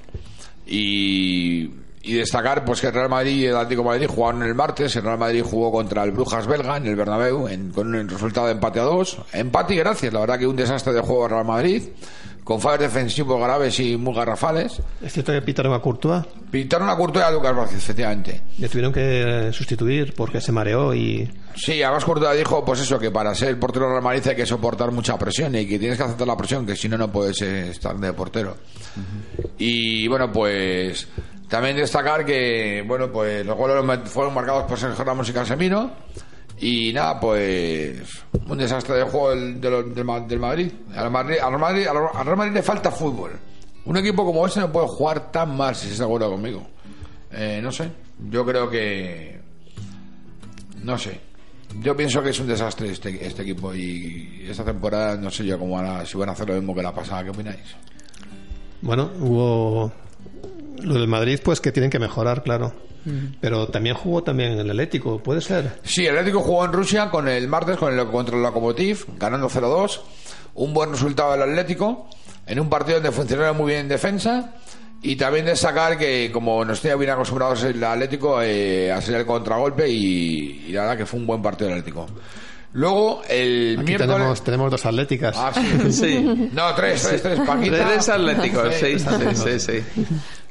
Y, 0.65 1.69
y 2.01 2.13
destacar 2.13 2.63
pues 2.65 2.79
que 2.81 2.87
el 2.87 2.93
Real 2.93 3.09
Madrid 3.09 3.35
y 3.37 3.45
el 3.45 3.55
Atlético 3.55 3.81
de 3.83 3.87
Madrid 3.89 4.07
jugaron 4.07 4.43
el 4.43 4.55
martes. 4.55 4.95
El 4.95 5.03
Real 5.03 5.17
Madrid 5.17 5.43
jugó 5.43 5.71
contra 5.71 6.03
el 6.03 6.11
Brujas 6.11 6.47
belga 6.47 6.77
en 6.77 6.87
el 6.87 6.95
Bernabéu 6.95 7.47
en- 7.49 7.71
con 7.71 7.93
un 7.93 8.07
resultado 8.09 8.47
de 8.47 8.53
empate 8.53 8.79
a 8.79 8.83
dos. 8.83 9.17
Empate 9.33 9.73
y 9.75 9.77
gracias. 9.77 10.13
La 10.13 10.21
verdad 10.21 10.39
que 10.39 10.47
un 10.47 10.55
desastre 10.55 10.93
de 10.93 11.01
juego 11.01 11.23
del 11.23 11.31
Real 11.31 11.45
Madrid. 11.45 11.83
Con 12.47 12.61
fallos 12.61 12.79
defensivos 12.79 13.41
graves 13.41 13.77
y 13.81 13.97
muy 13.97 14.15
garrafales. 14.15 14.81
Es 15.01 15.11
cierto 15.11 15.33
que 15.33 15.41
pitaron 15.41 15.73
a 15.73 15.79
Courtois, 15.79 16.23
Pintaron 16.49 16.87
a 16.87 16.95
Courtois 16.95 17.25
y 17.25 17.27
a 17.27 17.31
Lucas 17.31 17.53
Vázquez, 17.53 17.79
efectivamente. 17.79 18.41
le 18.57 18.69
tuvieron 18.69 18.93
que 18.93 19.49
sustituir 19.51 20.13
porque 20.15 20.39
se 20.39 20.53
mareó 20.53 20.93
y 20.95 21.29
Sí, 21.55 21.83
además 21.83 22.05
Courtois 22.05 22.37
dijo, 22.37 22.63
pues 22.63 22.79
eso, 22.79 22.97
que 22.97 23.11
para 23.11 23.35
ser 23.35 23.59
portero 23.59 23.89
Real 23.89 24.01
Madrid 24.01 24.25
hay 24.29 24.35
que 24.37 24.45
soportar 24.45 24.91
mucha 24.91 25.17
presión 25.17 25.53
y 25.55 25.67
que 25.67 25.77
tienes 25.77 25.97
que 25.97 26.05
aceptar 26.05 26.25
la 26.25 26.37
presión, 26.37 26.65
que 26.65 26.77
si 26.77 26.87
no, 26.87 26.97
no 26.97 27.11
puedes 27.11 27.41
eh, 27.41 27.71
estar 27.71 27.97
de 27.97 28.13
portero. 28.13 28.55
Y 29.57 30.07
bueno, 30.07 30.31
pues 30.31 31.05
también 31.49 31.75
destacar 31.75 32.23
que, 32.23 32.81
bueno, 32.87 33.11
pues 33.11 33.45
los 33.45 33.57
goles 33.57 34.09
fueron 34.09 34.33
marcados 34.33 34.63
por 34.63 34.79
Sergio 34.79 35.03
Ramos 35.03 35.27
y 35.27 35.33
Casemiro. 35.33 35.91
Y 36.59 36.91
nada, 36.93 37.19
pues 37.19 38.01
un 38.47 38.57
desastre 38.57 38.95
de 38.97 39.03
juego 39.03 39.29
del, 39.31 39.61
del, 39.61 40.03
Ma- 40.03 40.19
del 40.21 40.39
Madrid. 40.39 40.71
Al 40.95 41.11
Madrid, 41.11 41.37
al 41.41 41.57
Madrid. 41.59 41.85
al 41.87 42.25
Real 42.25 42.37
Madrid 42.37 42.53
le 42.53 42.63
falta 42.63 42.89
fútbol. 42.91 43.31
Un 43.85 43.97
equipo 43.97 44.25
como 44.25 44.45
ese 44.45 44.59
no 44.59 44.71
puede 44.71 44.87
jugar 44.87 45.31
tan 45.31 45.55
mal, 45.55 45.75
si 45.75 45.83
estás 45.85 45.99
de 45.99 46.05
acuerdo 46.05 46.31
conmigo. 46.31 46.67
Eh, 47.31 47.59
no 47.61 47.71
sé, 47.71 47.89
yo 48.29 48.45
creo 48.45 48.69
que 48.69 49.39
no 50.83 50.97
sé. 50.97 51.19
Yo 51.81 51.95
pienso 51.95 52.23
que 52.23 52.29
es 52.29 52.39
un 52.39 52.47
desastre 52.47 52.89
este, 52.89 53.25
este 53.25 53.41
equipo 53.43 53.73
y 53.75 54.45
esta 54.49 54.63
temporada 54.63 55.15
no 55.17 55.29
sé 55.29 55.45
yo 55.45 55.59
cómo 55.59 55.75
van 55.75 55.85
a, 55.85 56.05
si 56.05 56.17
van 56.17 56.29
a 56.29 56.31
hacer 56.31 56.47
lo 56.47 56.55
mismo 56.55 56.73
que 56.73 56.81
la 56.81 56.93
pasada. 56.93 57.23
¿Qué 57.23 57.29
opináis? 57.29 57.59
bueno, 58.81 59.11
hubo 59.19 59.91
lo 60.81 60.93
del 60.93 61.07
Madrid 61.07 61.39
pues 61.43 61.59
que 61.59 61.71
tienen 61.71 61.89
que 61.91 61.99
mejorar, 61.99 62.41
claro. 62.43 62.73
Pero 63.39 63.67
también 63.67 63.95
jugó 63.95 64.23
también 64.23 64.53
en 64.53 64.59
el 64.59 64.69
Atlético, 64.69 65.19
puede 65.21 65.41
ser. 65.41 65.79
Sí, 65.83 66.05
el 66.05 66.17
Atlético 66.17 66.41
jugó 66.41 66.65
en 66.65 66.73
Rusia 66.73 67.09
con 67.09 67.27
el 67.27 67.47
martes 67.47 67.77
con 67.77 67.97
el, 67.97 68.07
contra 68.07 68.35
el 68.35 68.43
Lokomotiv, 68.43 69.05
ganando 69.17 69.49
0-2. 69.49 69.99
Un 70.55 70.73
buen 70.73 70.91
resultado 70.91 71.31
del 71.33 71.43
Atlético 71.43 72.09
en 72.45 72.59
un 72.59 72.69
partido 72.69 72.95
donde 72.97 73.11
funcionaron 73.11 73.57
muy 73.57 73.67
bien 73.71 73.81
en 73.81 73.87
defensa. 73.89 74.53
Y 75.01 75.15
también 75.15 75.45
destacar 75.45 75.97
que, 75.97 76.31
como 76.33 76.65
nos 76.65 76.81
tenía 76.81 76.95
bien 76.95 77.11
acostumbrados 77.11 77.63
el 77.63 77.83
Atlético 77.83 78.41
eh, 78.41 78.91
a 78.91 78.99
ser 78.99 79.15
el 79.15 79.25
contragolpe, 79.27 79.87
y, 79.87 80.65
y 80.67 80.71
la 80.71 80.81
verdad 80.81 80.97
que 80.97 81.05
fue 81.05 81.19
un 81.19 81.27
buen 81.27 81.41
partido 81.41 81.69
del 81.69 81.79
Atlético. 81.79 82.07
Luego, 82.73 83.21
el 83.29 83.75
Aquí 83.77 83.85
miércoles. 83.87 84.15
tenemos, 84.15 84.43
tenemos 84.43 84.71
dos 84.71 84.85
atléticas. 84.85 85.35
Ah, 85.37 85.51
sí. 85.53 85.91
Sí. 85.91 86.49
No, 86.51 86.73
tres, 86.75 87.01
tres, 87.07 87.21
tres. 87.21 87.39
Paquita. 87.41 87.87
Tres 87.87 88.09
atléticos, 88.09 88.73
sí, 88.75 88.99
sí, 88.99 89.35
sí, 89.35 89.59
sí. 89.59 90.05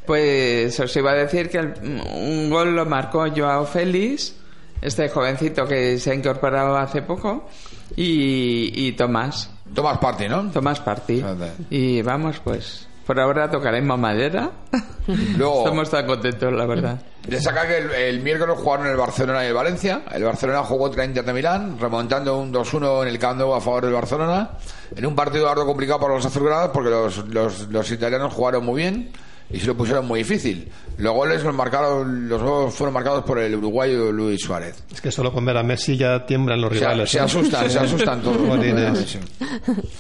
Pues 0.07 0.79
os 0.81 0.97
iba 0.97 1.11
a 1.11 1.15
decir 1.15 1.49
que 1.51 1.59
el- 1.59 1.75
un 2.15 2.49
gol 2.51 2.75
lo 2.77 2.87
marcó 2.87 3.27
Joao 3.35 3.67
Félix, 3.67 4.35
este 4.81 5.09
jovencito 5.09 5.67
que 5.67 5.99
se 5.99 6.11
ha 6.11 6.15
incorporado 6.15 6.77
hace 6.77 7.03
poco, 7.03 7.49
y, 7.97 8.73
y 8.75 8.93
Tomás, 8.93 9.51
Tomás 9.75 9.99
Party, 9.99 10.29
¿no? 10.29 10.51
Tomás 10.51 10.81
Party. 10.81 11.25
Y 11.71 12.03
vamos, 12.03 12.41
pues, 12.41 12.87
por 13.07 13.19
ahora 13.19 13.51
tocaremos 13.51 13.99
madera. 13.99 14.51
Luego, 15.37 15.59
Estamos 15.61 15.91
tan 15.91 16.07
contentos, 16.07 16.53
la 16.53 16.67
verdad. 16.67 17.01
Destaca 17.27 17.67
que 17.67 17.79
el, 17.79 17.91
el 17.93 18.21
miércoles 18.21 18.57
jugaron 18.59 18.87
el 18.89 18.97
Barcelona 18.97 19.45
y 19.45 19.49
el 19.49 19.55
Valencia. 19.55 20.03
El 20.13 20.23
Barcelona 20.25 20.63
jugó 20.65 20.85
contra 20.85 21.05
Inter 21.05 21.25
de 21.25 21.33
Milán, 21.33 21.79
remontando 21.81 22.39
un 22.39 22.53
2-1 22.53 23.03
en 23.03 23.09
el 23.09 23.19
Camp 23.19 23.39
Nou 23.39 23.55
a 23.55 23.61
favor 23.61 23.85
del 23.85 23.95
Barcelona. 23.95 24.51
En 24.95 25.07
un 25.07 25.15
partido 25.15 25.49
algo 25.49 25.67
complicado 25.67 25.99
para 26.01 26.15
los 26.15 26.27
azulgranas 26.27 26.71
porque 26.73 26.91
los, 26.91 27.19
los, 27.29 27.69
los 27.69 27.91
italianos 27.91 28.33
jugaron 28.33 28.65
muy 28.65 28.83
bien 28.83 29.11
y 29.51 29.61
se 29.61 29.67
lo 29.67 29.77
pusieron 29.77 30.07
muy 30.07 30.21
difícil. 30.21 30.69
Los 30.99 31.15
goles 31.15 31.45
los 31.45 31.55
marcaron, 31.55 32.29
los 32.29 32.43
goles 32.43 32.75
fueron 32.75 32.95
marcados 32.95 33.25
por 33.25 33.39
el 33.39 33.55
uruguayo 33.55 34.11
Luis 34.11 34.41
Suárez. 34.41 34.83
Es 34.93 35.01
que 35.01 35.13
solo 35.13 35.33
con 35.33 35.45
ver 35.45 35.57
a 35.57 35.63
Messi 35.63 35.97
ya 35.97 36.25
tiemblan 36.27 36.61
los 36.61 36.73
rivales. 36.73 37.11
se 37.11 37.19
¿eh? 37.19 37.21
asustan, 37.21 37.71
se 37.71 37.79
asustan 37.79 38.23
todos. 38.23 38.39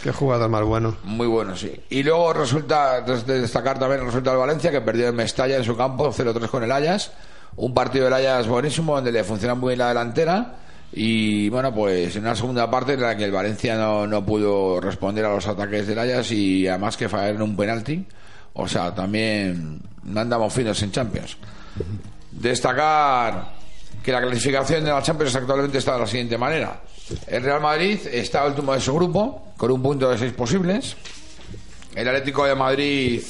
Qué 0.02 0.12
jugador 0.12 0.48
más 0.48 0.64
bueno. 0.64 0.96
Muy 1.04 1.26
bueno, 1.26 1.54
sí. 1.54 1.72
Y 1.90 2.02
luego 2.02 2.32
resulta, 2.32 3.02
de 3.02 3.40
destacar 3.40 3.78
también 3.78 4.00
el 4.00 4.06
resultado 4.06 4.36
del 4.36 4.46
Valencia, 4.46 4.70
que 4.70 4.80
perdió 4.80 5.08
en 5.08 5.16
Mestalla 5.16 5.56
en 5.56 5.64
su 5.64 5.76
campo 5.76 6.10
0-3 6.10 6.48
con 6.48 6.64
el 6.64 6.72
Ajax. 6.72 7.12
Un 7.56 7.72
partido 7.72 8.06
del 8.06 8.14
Ajax 8.14 8.48
buenísimo, 8.48 8.96
donde 8.96 9.12
le 9.12 9.22
funciona 9.22 9.54
muy 9.54 9.70
bien 9.70 9.78
la 9.78 9.88
delantera. 9.88 10.56
Y 10.92 11.48
bueno, 11.50 11.74
pues 11.74 12.16
en 12.16 12.22
una 12.22 12.34
segunda 12.34 12.70
parte 12.70 12.94
en 12.94 13.02
la 13.02 13.16
que 13.16 13.24
el 13.24 13.32
Valencia 13.32 13.76
no, 13.76 14.06
no 14.06 14.24
pudo 14.24 14.80
responder 14.80 15.24
a 15.24 15.34
los 15.34 15.46
ataques 15.46 15.86
del 15.86 15.98
Ajax 15.98 16.32
y 16.32 16.66
además 16.66 16.96
que 16.96 17.08
fallaron 17.08 17.42
un 17.42 17.56
penalti. 17.56 18.06
O 18.58 18.66
sea, 18.66 18.94
también 18.94 19.80
andamos 20.14 20.52
finos 20.52 20.80
en 20.82 20.90
Champions. 20.90 21.36
Destacar 22.30 23.54
que 24.02 24.12
la 24.12 24.20
clasificación 24.20 24.84
de 24.84 24.90
la 24.90 25.02
Champions 25.02 25.34
actualmente 25.36 25.78
está 25.78 25.94
de 25.94 26.00
la 26.00 26.06
siguiente 26.06 26.38
manera. 26.38 26.80
El 27.26 27.42
Real 27.42 27.60
Madrid 27.60 27.98
está 28.10 28.46
último 28.46 28.72
de 28.72 28.80
su 28.80 28.94
grupo, 28.94 29.52
con 29.56 29.70
un 29.70 29.82
punto 29.82 30.08
de 30.08 30.16
seis 30.16 30.32
posibles. 30.32 30.96
El 31.94 32.08
Atlético 32.08 32.46
de 32.46 32.54
Madrid 32.54 33.22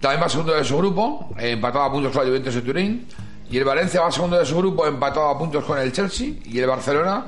también 0.00 0.22
va 0.22 0.28
segundo 0.28 0.54
de 0.54 0.64
su 0.64 0.78
grupo, 0.78 1.34
empatado 1.38 1.84
a 1.84 1.92
puntos 1.92 2.12
con 2.12 2.22
la 2.22 2.28
Juventus 2.28 2.54
de 2.54 2.62
Turín. 2.62 3.06
Y 3.50 3.58
el 3.58 3.64
Valencia 3.64 4.00
va 4.00 4.10
segundo 4.10 4.38
de 4.38 4.46
su 4.46 4.56
grupo, 4.56 4.86
empatado 4.86 5.28
a 5.28 5.38
puntos 5.38 5.64
con 5.64 5.78
el 5.78 5.92
Chelsea. 5.92 6.32
Y 6.44 6.58
el 6.58 6.66
Barcelona 6.66 7.26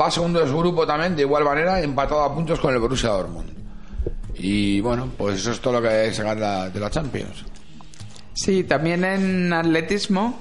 va 0.00 0.10
segundo 0.10 0.40
de 0.40 0.48
su 0.48 0.56
grupo 0.56 0.86
también, 0.86 1.14
de 1.14 1.22
igual 1.22 1.44
manera, 1.44 1.80
empatado 1.80 2.22
a 2.22 2.34
puntos 2.34 2.58
con 2.58 2.72
el 2.72 2.80
Borussia 2.80 3.10
Dortmund. 3.10 3.61
Y 4.44 4.80
bueno, 4.80 5.08
pues 5.16 5.36
eso 5.40 5.52
es 5.52 5.60
todo 5.60 5.74
lo 5.74 5.82
que 5.82 5.88
hay 5.88 6.08
que 6.08 6.14
sacar 6.14 6.36
la- 6.36 6.68
de 6.68 6.80
la 6.80 6.90
Champions. 6.90 7.44
Sí, 8.34 8.64
también 8.64 9.04
en 9.04 9.52
atletismo. 9.52 10.38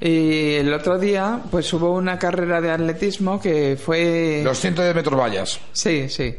Y 0.00 0.54
el 0.54 0.72
otro 0.72 0.98
día, 0.98 1.40
pues 1.50 1.72
hubo 1.72 1.92
una 1.92 2.18
carrera 2.18 2.60
de 2.60 2.70
atletismo 2.70 3.40
que 3.40 3.76
fue. 3.82 4.42
Los 4.44 4.60
110 4.60 4.94
metros 4.94 5.18
vallas. 5.18 5.58
Sí, 5.72 6.08
sí. 6.08 6.36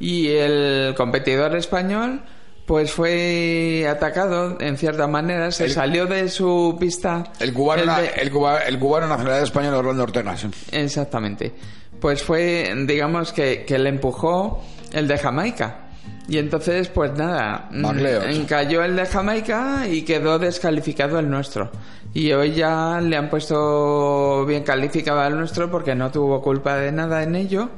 Y 0.00 0.28
el 0.28 0.94
competidor 0.96 1.56
español, 1.56 2.22
pues 2.66 2.92
fue 2.92 3.86
atacado 3.88 4.58
en 4.60 4.76
cierta 4.76 5.06
manera, 5.06 5.50
se 5.50 5.64
El- 5.66 5.70
salió 5.70 6.06
de 6.06 6.28
su 6.28 6.76
pista. 6.78 7.24
El 7.40 7.52
cubano, 7.54 7.82
el 7.96 8.02
de- 8.04 8.20
el, 8.20 8.30
cuba- 8.30 8.62
el 8.64 8.78
cubano 8.78 9.06
nacionalidad 9.08 9.42
española 9.44 9.78
Orlando 9.78 10.02
Ortega. 10.02 10.36
sí. 10.36 10.48
Exactamente. 10.72 11.52
Pues 12.00 12.22
fue, 12.22 12.70
digamos, 12.86 13.32
que, 13.32 13.64
que 13.64 13.78
le 13.78 13.88
empujó 13.88 14.62
el 14.92 15.08
de 15.08 15.18
Jamaica. 15.18 15.87
Y 16.28 16.36
entonces, 16.36 16.88
pues 16.88 17.12
nada, 17.14 17.68
mm, 17.70 18.44
cayó 18.46 18.84
el 18.84 18.96
de 18.96 19.06
Jamaica 19.06 19.88
y 19.88 20.02
quedó 20.02 20.38
descalificado 20.38 21.18
el 21.18 21.30
nuestro. 21.30 21.70
Y 22.12 22.32
hoy 22.32 22.52
ya 22.52 23.00
le 23.00 23.16
han 23.16 23.30
puesto 23.30 24.44
bien 24.46 24.62
calificado 24.62 25.20
al 25.20 25.36
nuestro 25.36 25.70
porque 25.70 25.94
no 25.94 26.10
tuvo 26.10 26.42
culpa 26.42 26.76
de 26.76 26.92
nada 26.92 27.22
en 27.22 27.34
ello. 27.34 27.70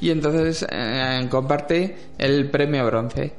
Y 0.00 0.10
entonces 0.10 0.66
eh, 0.70 1.26
comparte 1.30 2.10
el 2.18 2.50
premio 2.50 2.84
bronce. 2.84 3.32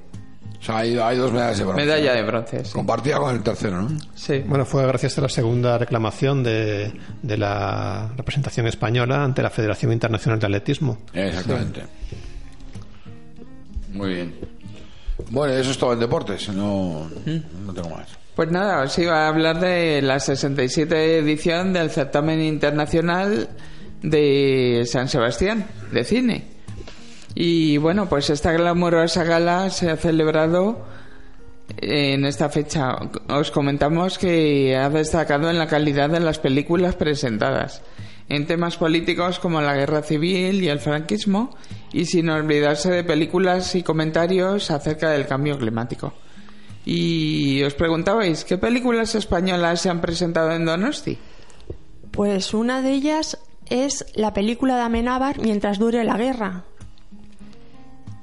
O 0.60 0.63
sea, 0.63 0.80
hay, 0.80 0.97
hay 0.97 1.17
dos 1.17 1.32
medallas 1.32 1.58
de 1.60 1.63
bronce. 1.63 1.86
Medalla 1.86 2.13
de 2.13 2.23
bronce, 2.23 2.65
sí. 2.65 2.73
Compartida 2.73 3.19
con 3.19 3.36
el 3.36 3.43
tercero, 3.43 3.84
¿no? 3.84 4.00
Sí. 4.15 4.43
Bueno, 4.47 4.65
fue 4.65 4.86
gracias 4.88 5.19
a 5.19 5.21
la 5.21 5.30
segunda 5.30 5.78
reclamación 5.78 6.41
de, 6.43 6.93
de 7.21 7.38
la 7.38 8.12
representación 8.17 8.65
española 8.65 9.23
ante 9.23 9.43
la 9.43 9.52
Federación 9.52 9.93
Internacional 9.93 10.39
de 10.39 10.45
Atletismo. 10.47 10.97
Exactamente. 11.13 11.84
Muy 13.97 14.13
bien. 14.13 14.36
Bueno, 15.31 15.53
eso 15.53 15.71
es 15.71 15.77
todo 15.77 15.93
en 15.93 15.99
deportes. 15.99 16.49
No, 16.49 17.10
no 17.65 17.73
tengo 17.73 17.89
más. 17.89 18.07
Pues 18.36 18.51
nada, 18.51 18.83
os 18.83 18.97
iba 18.99 19.25
a 19.25 19.29
hablar 19.29 19.60
de 19.60 20.01
la 20.03 20.19
67 20.19 21.17
edición 21.17 21.73
del 21.73 21.89
certamen 21.89 22.39
internacional 22.39 23.49
de 24.03 24.83
San 24.86 25.10
Sebastián, 25.10 25.65
de 25.91 26.03
cine. 26.03 26.43
Y 27.33 27.77
bueno, 27.77 28.07
pues 28.07 28.29
esta 28.29 28.51
glamurosa 28.51 29.23
gala 29.23 29.71
se 29.71 29.89
ha 29.89 29.97
celebrado 29.97 30.86
en 31.77 32.25
esta 32.25 32.49
fecha. 32.49 32.95
Os 33.29 33.51
comentamos 33.51 34.17
que 34.17 34.75
ha 34.75 34.89
destacado 34.89 35.49
en 35.49 35.57
la 35.57 35.67
calidad 35.67 36.10
de 36.10 36.19
las 36.19 36.39
películas 36.39 36.95
presentadas, 36.95 37.81
en 38.29 38.45
temas 38.45 38.77
políticos 38.77 39.39
como 39.39 39.62
la 39.62 39.75
guerra 39.75 40.03
civil 40.03 40.63
y 40.63 40.69
el 40.69 40.79
franquismo, 40.79 41.55
y 41.97 42.05
sin 42.05 42.29
olvidarse 42.29 42.91
de 42.91 43.03
películas 43.03 43.73
y 43.73 43.81
comentarios 43.81 44.69
acerca 44.69 45.10
del 45.10 45.25
cambio 45.25 45.57
climático. 45.57 46.13
Y 46.86 47.63
os 47.63 47.73
preguntabais, 47.73 48.45
¿qué 48.45 48.60
películas 48.60 49.15
españolas 49.15 49.81
se 49.81 49.89
han 49.89 49.99
presentado 49.99 50.51
en 50.51 50.63
Donosti? 50.63 51.17
Pues 52.12 52.53
una 52.53 52.83
de 52.83 52.91
ellas 52.91 53.39
es 53.67 54.05
la 54.13 54.31
película 54.31 54.75
de 54.75 54.83
Amenábar 54.83 55.39
mientras 55.39 55.79
dure 55.79 56.03
la 56.03 56.17
guerra. 56.17 56.65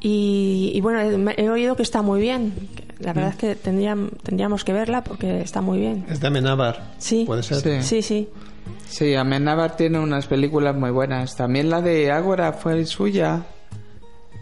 Y, 0.00 0.70
y 0.72 0.80
bueno, 0.80 1.32
he 1.37 1.50
oído 1.50 1.74
que 1.74 1.82
está 1.82 2.00
muy 2.00 2.20
bien. 2.20 2.54
La 3.00 3.12
verdad 3.12 3.30
es 3.30 3.37
que 3.37 3.56
tendrían, 3.56 4.10
tendríamos 4.22 4.62
que 4.62 4.72
verla 4.72 5.02
porque 5.02 5.40
está 5.40 5.60
muy 5.60 5.80
bien. 5.80 6.06
Es 6.08 6.20
de 6.20 6.28
Amenábar. 6.28 6.92
Sí. 6.98 7.24
Puede 7.26 7.42
ser. 7.42 7.58
Sí. 7.58 7.82
Sí, 7.82 8.02
sí. 8.02 8.28
Sí, 8.87 9.16
Amenábar 9.16 9.76
tiene 9.76 9.98
unas 9.98 10.28
películas 10.28 10.76
muy 10.76 10.92
buenas. 10.92 11.34
También 11.34 11.70
la 11.70 11.82
de 11.82 12.12
Ágora 12.12 12.52
fue 12.52 12.87
suya. 12.87 13.46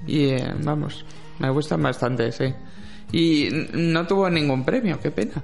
Y 0.07 0.31
eh, 0.31 0.55
vamos, 0.63 1.05
me 1.39 1.51
gustan 1.51 1.83
bastante, 1.83 2.33
sí. 2.33 2.53
Y 3.13 3.49
no 3.75 4.07
tuvo 4.07 4.29
ningún 4.31 4.65
premio, 4.65 4.99
qué 5.01 5.11
pena. 5.11 5.43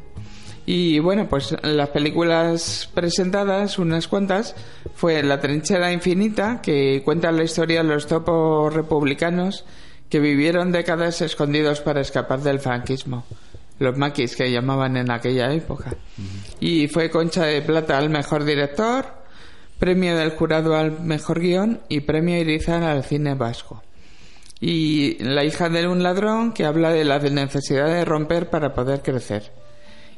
Y 0.71 0.99
bueno, 0.99 1.27
pues 1.29 1.57
las 1.63 1.89
películas 1.89 2.91
presentadas, 2.93 3.79
unas 3.79 4.07
cuantas, 4.07 4.55
fue 4.95 5.23
La 5.23 5.41
trinchera 5.41 5.91
infinita, 5.93 6.61
que 6.61 7.01
cuenta 7.03 7.33
la 7.33 7.45
historia 7.45 7.83
de 7.83 7.89
los 7.89 8.07
topos 8.07 8.75
republicanos 8.75 9.65
que 10.11 10.21
vivieron 10.21 10.71
décadas 10.71 11.23
escondidos 11.23 11.81
para 11.81 12.03
escapar 12.03 12.41
del 12.41 12.61
franquismo. 12.61 13.25
Los 13.79 13.97
maquis 13.97 14.37
que 14.37 14.51
llamaban 14.51 14.99
en 14.99 15.11
aquella 15.11 15.53
época. 15.55 15.95
Y 16.61 16.89
fue 16.89 17.09
Concha 17.09 17.47
de 17.47 17.63
Plata 17.63 17.97
al 17.97 18.11
mejor 18.11 18.45
director, 18.45 19.07
premio 19.79 20.17
del 20.17 20.33
jurado 20.33 20.77
al 20.77 21.01
mejor 21.01 21.41
guion 21.41 21.81
y 21.89 22.01
premio 22.01 22.37
Irizar 22.39 22.83
al 22.83 23.05
cine 23.05 23.35
vasco. 23.35 23.83
Y 24.61 25.23
La 25.23 25.45
hija 25.45 25.69
de 25.69 25.87
un 25.87 26.03
ladrón 26.03 26.53
que 26.53 26.65
habla 26.65 26.91
de 26.91 27.05
la 27.05 27.19
necesidad 27.19 27.87
de 27.87 28.05
romper 28.05 28.51
para 28.51 28.75
poder 28.75 29.03
crecer. 29.03 29.53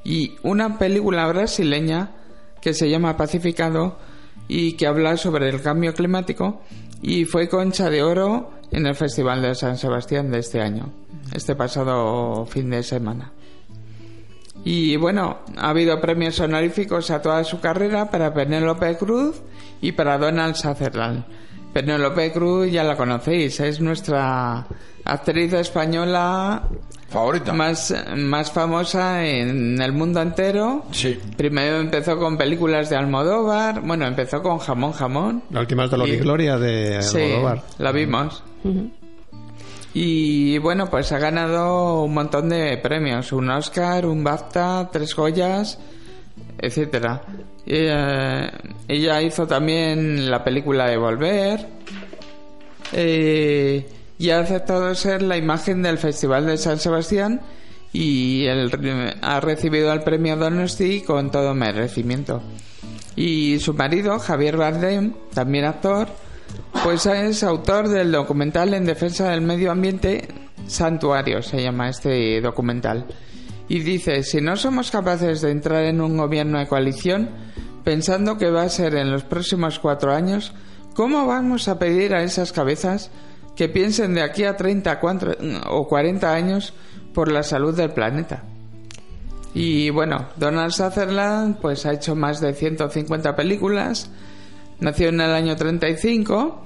Y 0.02 0.36
una 0.42 0.78
película 0.78 1.26
brasileña 1.26 2.12
que 2.60 2.74
se 2.74 2.88
llama 2.88 3.16
Pacificado 3.16 3.98
y 4.48 4.72
que 4.72 4.86
habla 4.86 5.16
sobre 5.16 5.48
el 5.48 5.62
cambio 5.62 5.94
climático 5.94 6.62
y 7.02 7.24
fue 7.24 7.48
Concha 7.48 7.90
de 7.90 8.02
Oro 8.02 8.50
en 8.70 8.86
el 8.86 8.94
Festival 8.94 9.42
de 9.42 9.54
San 9.54 9.76
Sebastián 9.76 10.30
de 10.30 10.38
este 10.38 10.60
año, 10.60 10.92
este 11.32 11.54
pasado 11.54 12.46
fin 12.46 12.70
de 12.70 12.82
semana. 12.82 13.32
Y 14.64 14.96
bueno, 14.96 15.38
ha 15.56 15.70
habido 15.70 16.00
premios 16.00 16.38
honoríficos 16.40 17.10
a 17.10 17.22
toda 17.22 17.44
su 17.44 17.60
carrera 17.60 18.10
para 18.10 18.34
Penélope 18.34 18.96
Cruz 18.96 19.40
y 19.80 19.92
para 19.92 20.18
Donald 20.18 20.54
Sutherland. 20.54 21.24
Penélope 21.72 22.32
Cruz 22.32 22.70
ya 22.70 22.82
la 22.84 22.96
conocéis, 22.96 23.60
es 23.60 23.80
nuestra 23.80 24.66
actriz 25.04 25.52
española 25.52 26.62
¿Favorita? 27.08 27.52
más, 27.52 27.94
más 28.16 28.50
famosa 28.52 29.24
en 29.24 29.80
el 29.80 29.92
mundo 29.92 30.20
entero. 30.20 30.84
Sí. 30.92 31.18
Primero 31.36 31.78
empezó 31.80 32.18
con 32.18 32.36
películas 32.36 32.90
de 32.90 32.96
Almodóvar, 32.96 33.80
bueno, 33.82 34.06
empezó 34.06 34.42
con 34.42 34.58
Jamón 34.58 34.92
Jamón. 34.92 35.42
La 35.50 35.60
última 35.60 35.84
es 35.84 35.90
Dolor 35.90 36.08
y 36.08 36.16
Gloria 36.18 36.58
de 36.58 37.02
Sí, 37.02 37.18
Almodóvar. 37.20 37.62
la 37.78 37.92
vimos. 37.92 38.42
Y 39.92 40.58
bueno, 40.58 40.88
pues 40.88 41.10
ha 41.12 41.18
ganado 41.18 42.02
un 42.04 42.14
montón 42.14 42.48
de 42.48 42.76
premios, 42.78 43.32
un 43.32 43.50
Oscar, 43.50 44.06
un 44.06 44.22
BAFTA, 44.22 44.88
tres 44.92 45.14
Goyas, 45.16 45.78
etcétera. 46.58 47.22
Y, 47.66 47.74
eh, 47.74 48.50
ella 48.88 49.22
hizo 49.22 49.46
también 49.46 50.30
la 50.30 50.42
película 50.42 50.88
de 50.88 50.96
Volver 50.96 51.66
eh, 52.92 53.86
y 54.18 54.30
ha 54.30 54.40
aceptado 54.40 54.94
ser 54.94 55.22
la 55.22 55.36
imagen 55.36 55.82
del 55.82 55.98
Festival 55.98 56.46
de 56.46 56.56
San 56.56 56.78
Sebastián 56.78 57.40
y 57.92 58.46
ha 58.46 59.40
recibido 59.40 59.92
el 59.92 60.02
premio 60.02 60.36
Donosti 60.36 61.02
con 61.02 61.30
todo 61.30 61.54
merecimiento. 61.54 62.42
Y 63.16 63.58
su 63.58 63.74
marido, 63.74 64.18
Javier 64.18 64.56
Bardem, 64.56 65.14
también 65.34 65.64
actor, 65.64 66.08
pues 66.84 67.06
es 67.06 67.42
autor 67.42 67.88
del 67.88 68.12
documental 68.12 68.74
en 68.74 68.84
defensa 68.84 69.30
del 69.30 69.40
medio 69.40 69.72
ambiente, 69.72 70.28
Santuario 70.66 71.42
se 71.42 71.62
llama 71.62 71.88
este 71.88 72.40
documental. 72.40 73.06
Y 73.70 73.78
dice, 73.78 74.24
si 74.24 74.40
no 74.40 74.56
somos 74.56 74.90
capaces 74.90 75.42
de 75.42 75.52
entrar 75.52 75.84
en 75.84 76.00
un 76.00 76.16
gobierno 76.16 76.58
de 76.58 76.66
coalición, 76.66 77.30
pensando 77.84 78.36
que 78.36 78.50
va 78.50 78.62
a 78.62 78.68
ser 78.68 78.96
en 78.96 79.12
los 79.12 79.22
próximos 79.22 79.78
cuatro 79.78 80.12
años, 80.12 80.52
¿cómo 80.92 81.24
vamos 81.24 81.68
a 81.68 81.78
pedir 81.78 82.12
a 82.12 82.24
esas 82.24 82.50
cabezas 82.50 83.12
que 83.54 83.68
piensen 83.68 84.12
de 84.14 84.22
aquí 84.22 84.42
a 84.42 84.56
30 84.56 85.00
o 85.68 85.86
40 85.86 86.34
años 86.34 86.74
por 87.14 87.30
la 87.30 87.44
salud 87.44 87.72
del 87.72 87.92
planeta? 87.92 88.42
Y 89.54 89.90
bueno, 89.90 90.26
Donald 90.34 90.72
Sutherland 90.72 91.58
pues 91.60 91.86
ha 91.86 91.92
hecho 91.92 92.16
más 92.16 92.40
de 92.40 92.54
150 92.54 93.36
películas, 93.36 94.10
nació 94.80 95.10
en 95.10 95.20
el 95.20 95.30
año 95.30 95.54
35 95.54 96.64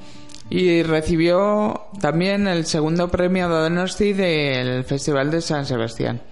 y 0.49 0.83
recibió 0.83 1.83
también 2.01 2.49
el 2.49 2.65
segundo 2.65 3.09
premio 3.09 3.51
de 3.51 3.57
Donosti 3.57 4.15
del 4.15 4.85
Festival 4.85 5.31
de 5.31 5.43
San 5.43 5.67
Sebastián. 5.67 6.23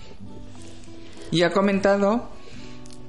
Y 1.33 1.43
ha 1.43 1.51
comentado 1.51 2.29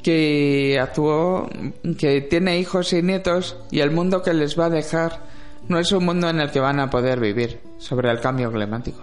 que 0.01 0.79
actuó, 0.81 1.49
que 1.97 2.21
tiene 2.21 2.57
hijos 2.59 2.93
y 2.93 3.01
nietos 3.01 3.57
y 3.69 3.81
el 3.81 3.91
mundo 3.91 4.23
que 4.23 4.33
les 4.33 4.59
va 4.59 4.65
a 4.65 4.69
dejar 4.69 5.21
no 5.67 5.79
es 5.79 5.91
un 5.91 6.05
mundo 6.05 6.29
en 6.29 6.39
el 6.39 6.51
que 6.51 6.59
van 6.59 6.79
a 6.79 6.89
poder 6.89 7.19
vivir 7.19 7.59
sobre 7.77 8.09
el 8.09 8.19
cambio 8.19 8.51
climático. 8.51 8.99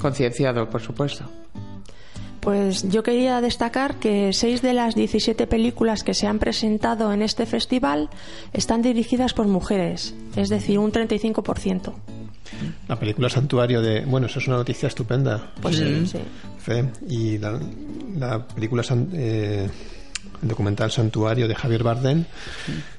Concienciado, 0.00 0.68
por 0.68 0.80
supuesto. 0.80 1.24
Pues 2.40 2.88
yo 2.90 3.04
quería 3.04 3.40
destacar 3.40 4.00
que 4.00 4.32
seis 4.32 4.62
de 4.62 4.74
las 4.74 4.96
17 4.96 5.46
películas 5.46 6.02
que 6.02 6.12
se 6.12 6.26
han 6.26 6.40
presentado 6.40 7.12
en 7.12 7.22
este 7.22 7.46
festival 7.46 8.10
están 8.52 8.82
dirigidas 8.82 9.32
por 9.32 9.46
mujeres, 9.46 10.14
es 10.34 10.48
decir, 10.48 10.80
un 10.80 10.90
35%. 10.90 11.92
La 12.88 12.98
película 12.98 13.28
Santuario 13.28 13.80
de... 13.80 14.04
Bueno, 14.04 14.26
eso 14.26 14.38
es 14.38 14.48
una 14.48 14.56
noticia 14.56 14.86
estupenda. 14.86 15.52
Pues 15.60 15.76
sí, 15.76 16.06
sí. 16.06 16.18
Fe. 16.58 16.90
Y 17.08 17.38
la, 17.38 17.58
la 18.16 18.46
película 18.46 18.82
eh, 19.12 19.68
documental 20.42 20.90
Santuario 20.90 21.48
de 21.48 21.54
Javier 21.54 21.82
Bardem, 21.82 22.24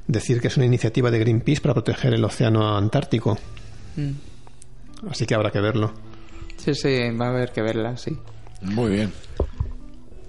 decir 0.08 0.42
que 0.42 0.48
es 0.48 0.58
una 0.58 0.66
iniciativa 0.66 1.12
de 1.12 1.20
Greenpeace 1.20 1.62
para 1.62 1.74
proteger 1.74 2.14
el 2.14 2.24
océano 2.24 2.76
Antártico. 2.78 3.38
Mm. 3.96 5.10
Así 5.10 5.26
que 5.26 5.36
habrá 5.36 5.52
que 5.52 5.60
verlo. 5.60 5.94
Sí, 6.58 6.74
sí, 6.74 7.10
va 7.12 7.28
a 7.28 7.30
haber 7.30 7.52
que 7.52 7.62
verla, 7.62 7.98
sí. 7.98 8.18
Muy 8.62 8.92
bien. 8.92 9.12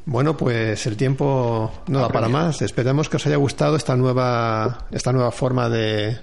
Bueno, 0.07 0.37
pues 0.37 0.87
el 0.87 0.97
tiempo 0.97 1.73
no 1.87 2.01
da 2.01 2.09
para 2.09 2.29
más. 2.29 2.61
Esperamos 2.61 3.09
que 3.09 3.17
os 3.17 3.27
haya 3.27 3.37
gustado 3.37 3.77
esta 3.77 3.97
nueva, 3.97 4.87
esta 4.91 5.13
nueva 5.13 5.31
forma 5.31 5.69
de, 5.71 6.19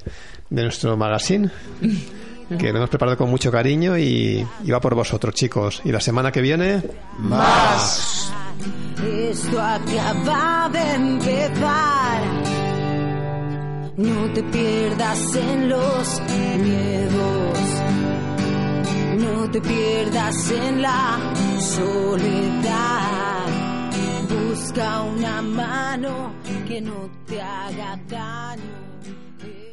de 0.49 0.63
nuestro 0.63 0.95
magazine, 0.97 1.49
que 2.57 2.71
lo 2.71 2.77
hemos 2.77 2.89
preparado 2.89 3.17
con 3.17 3.29
mucho 3.29 3.51
cariño 3.51 3.97
y, 3.97 4.45
y 4.63 4.71
va 4.71 4.79
por 4.79 4.95
vosotros, 4.95 5.33
chicos. 5.33 5.81
Y 5.85 5.91
la 5.91 5.99
semana 5.99 6.31
que 6.31 6.41
viene, 6.41 6.81
Más. 7.17 8.31
Esto 9.03 9.59
acaba 9.61 10.69
de 10.71 10.93
empezar. 10.93 12.21
No 13.97 14.33
te 14.33 14.43
pierdas 14.43 15.35
en 15.35 15.69
los 15.69 16.21
miedos. 16.59 17.59
No 19.17 19.51
te 19.51 19.61
pierdas 19.61 20.51
en 20.51 20.81
la 20.81 21.19
soledad. 21.59 23.47
Busca 24.29 25.01
una 25.01 25.41
mano 25.41 26.33
que 26.67 26.81
no 26.81 27.09
te 27.25 27.41
haga 27.41 27.99
daño. 28.07 28.80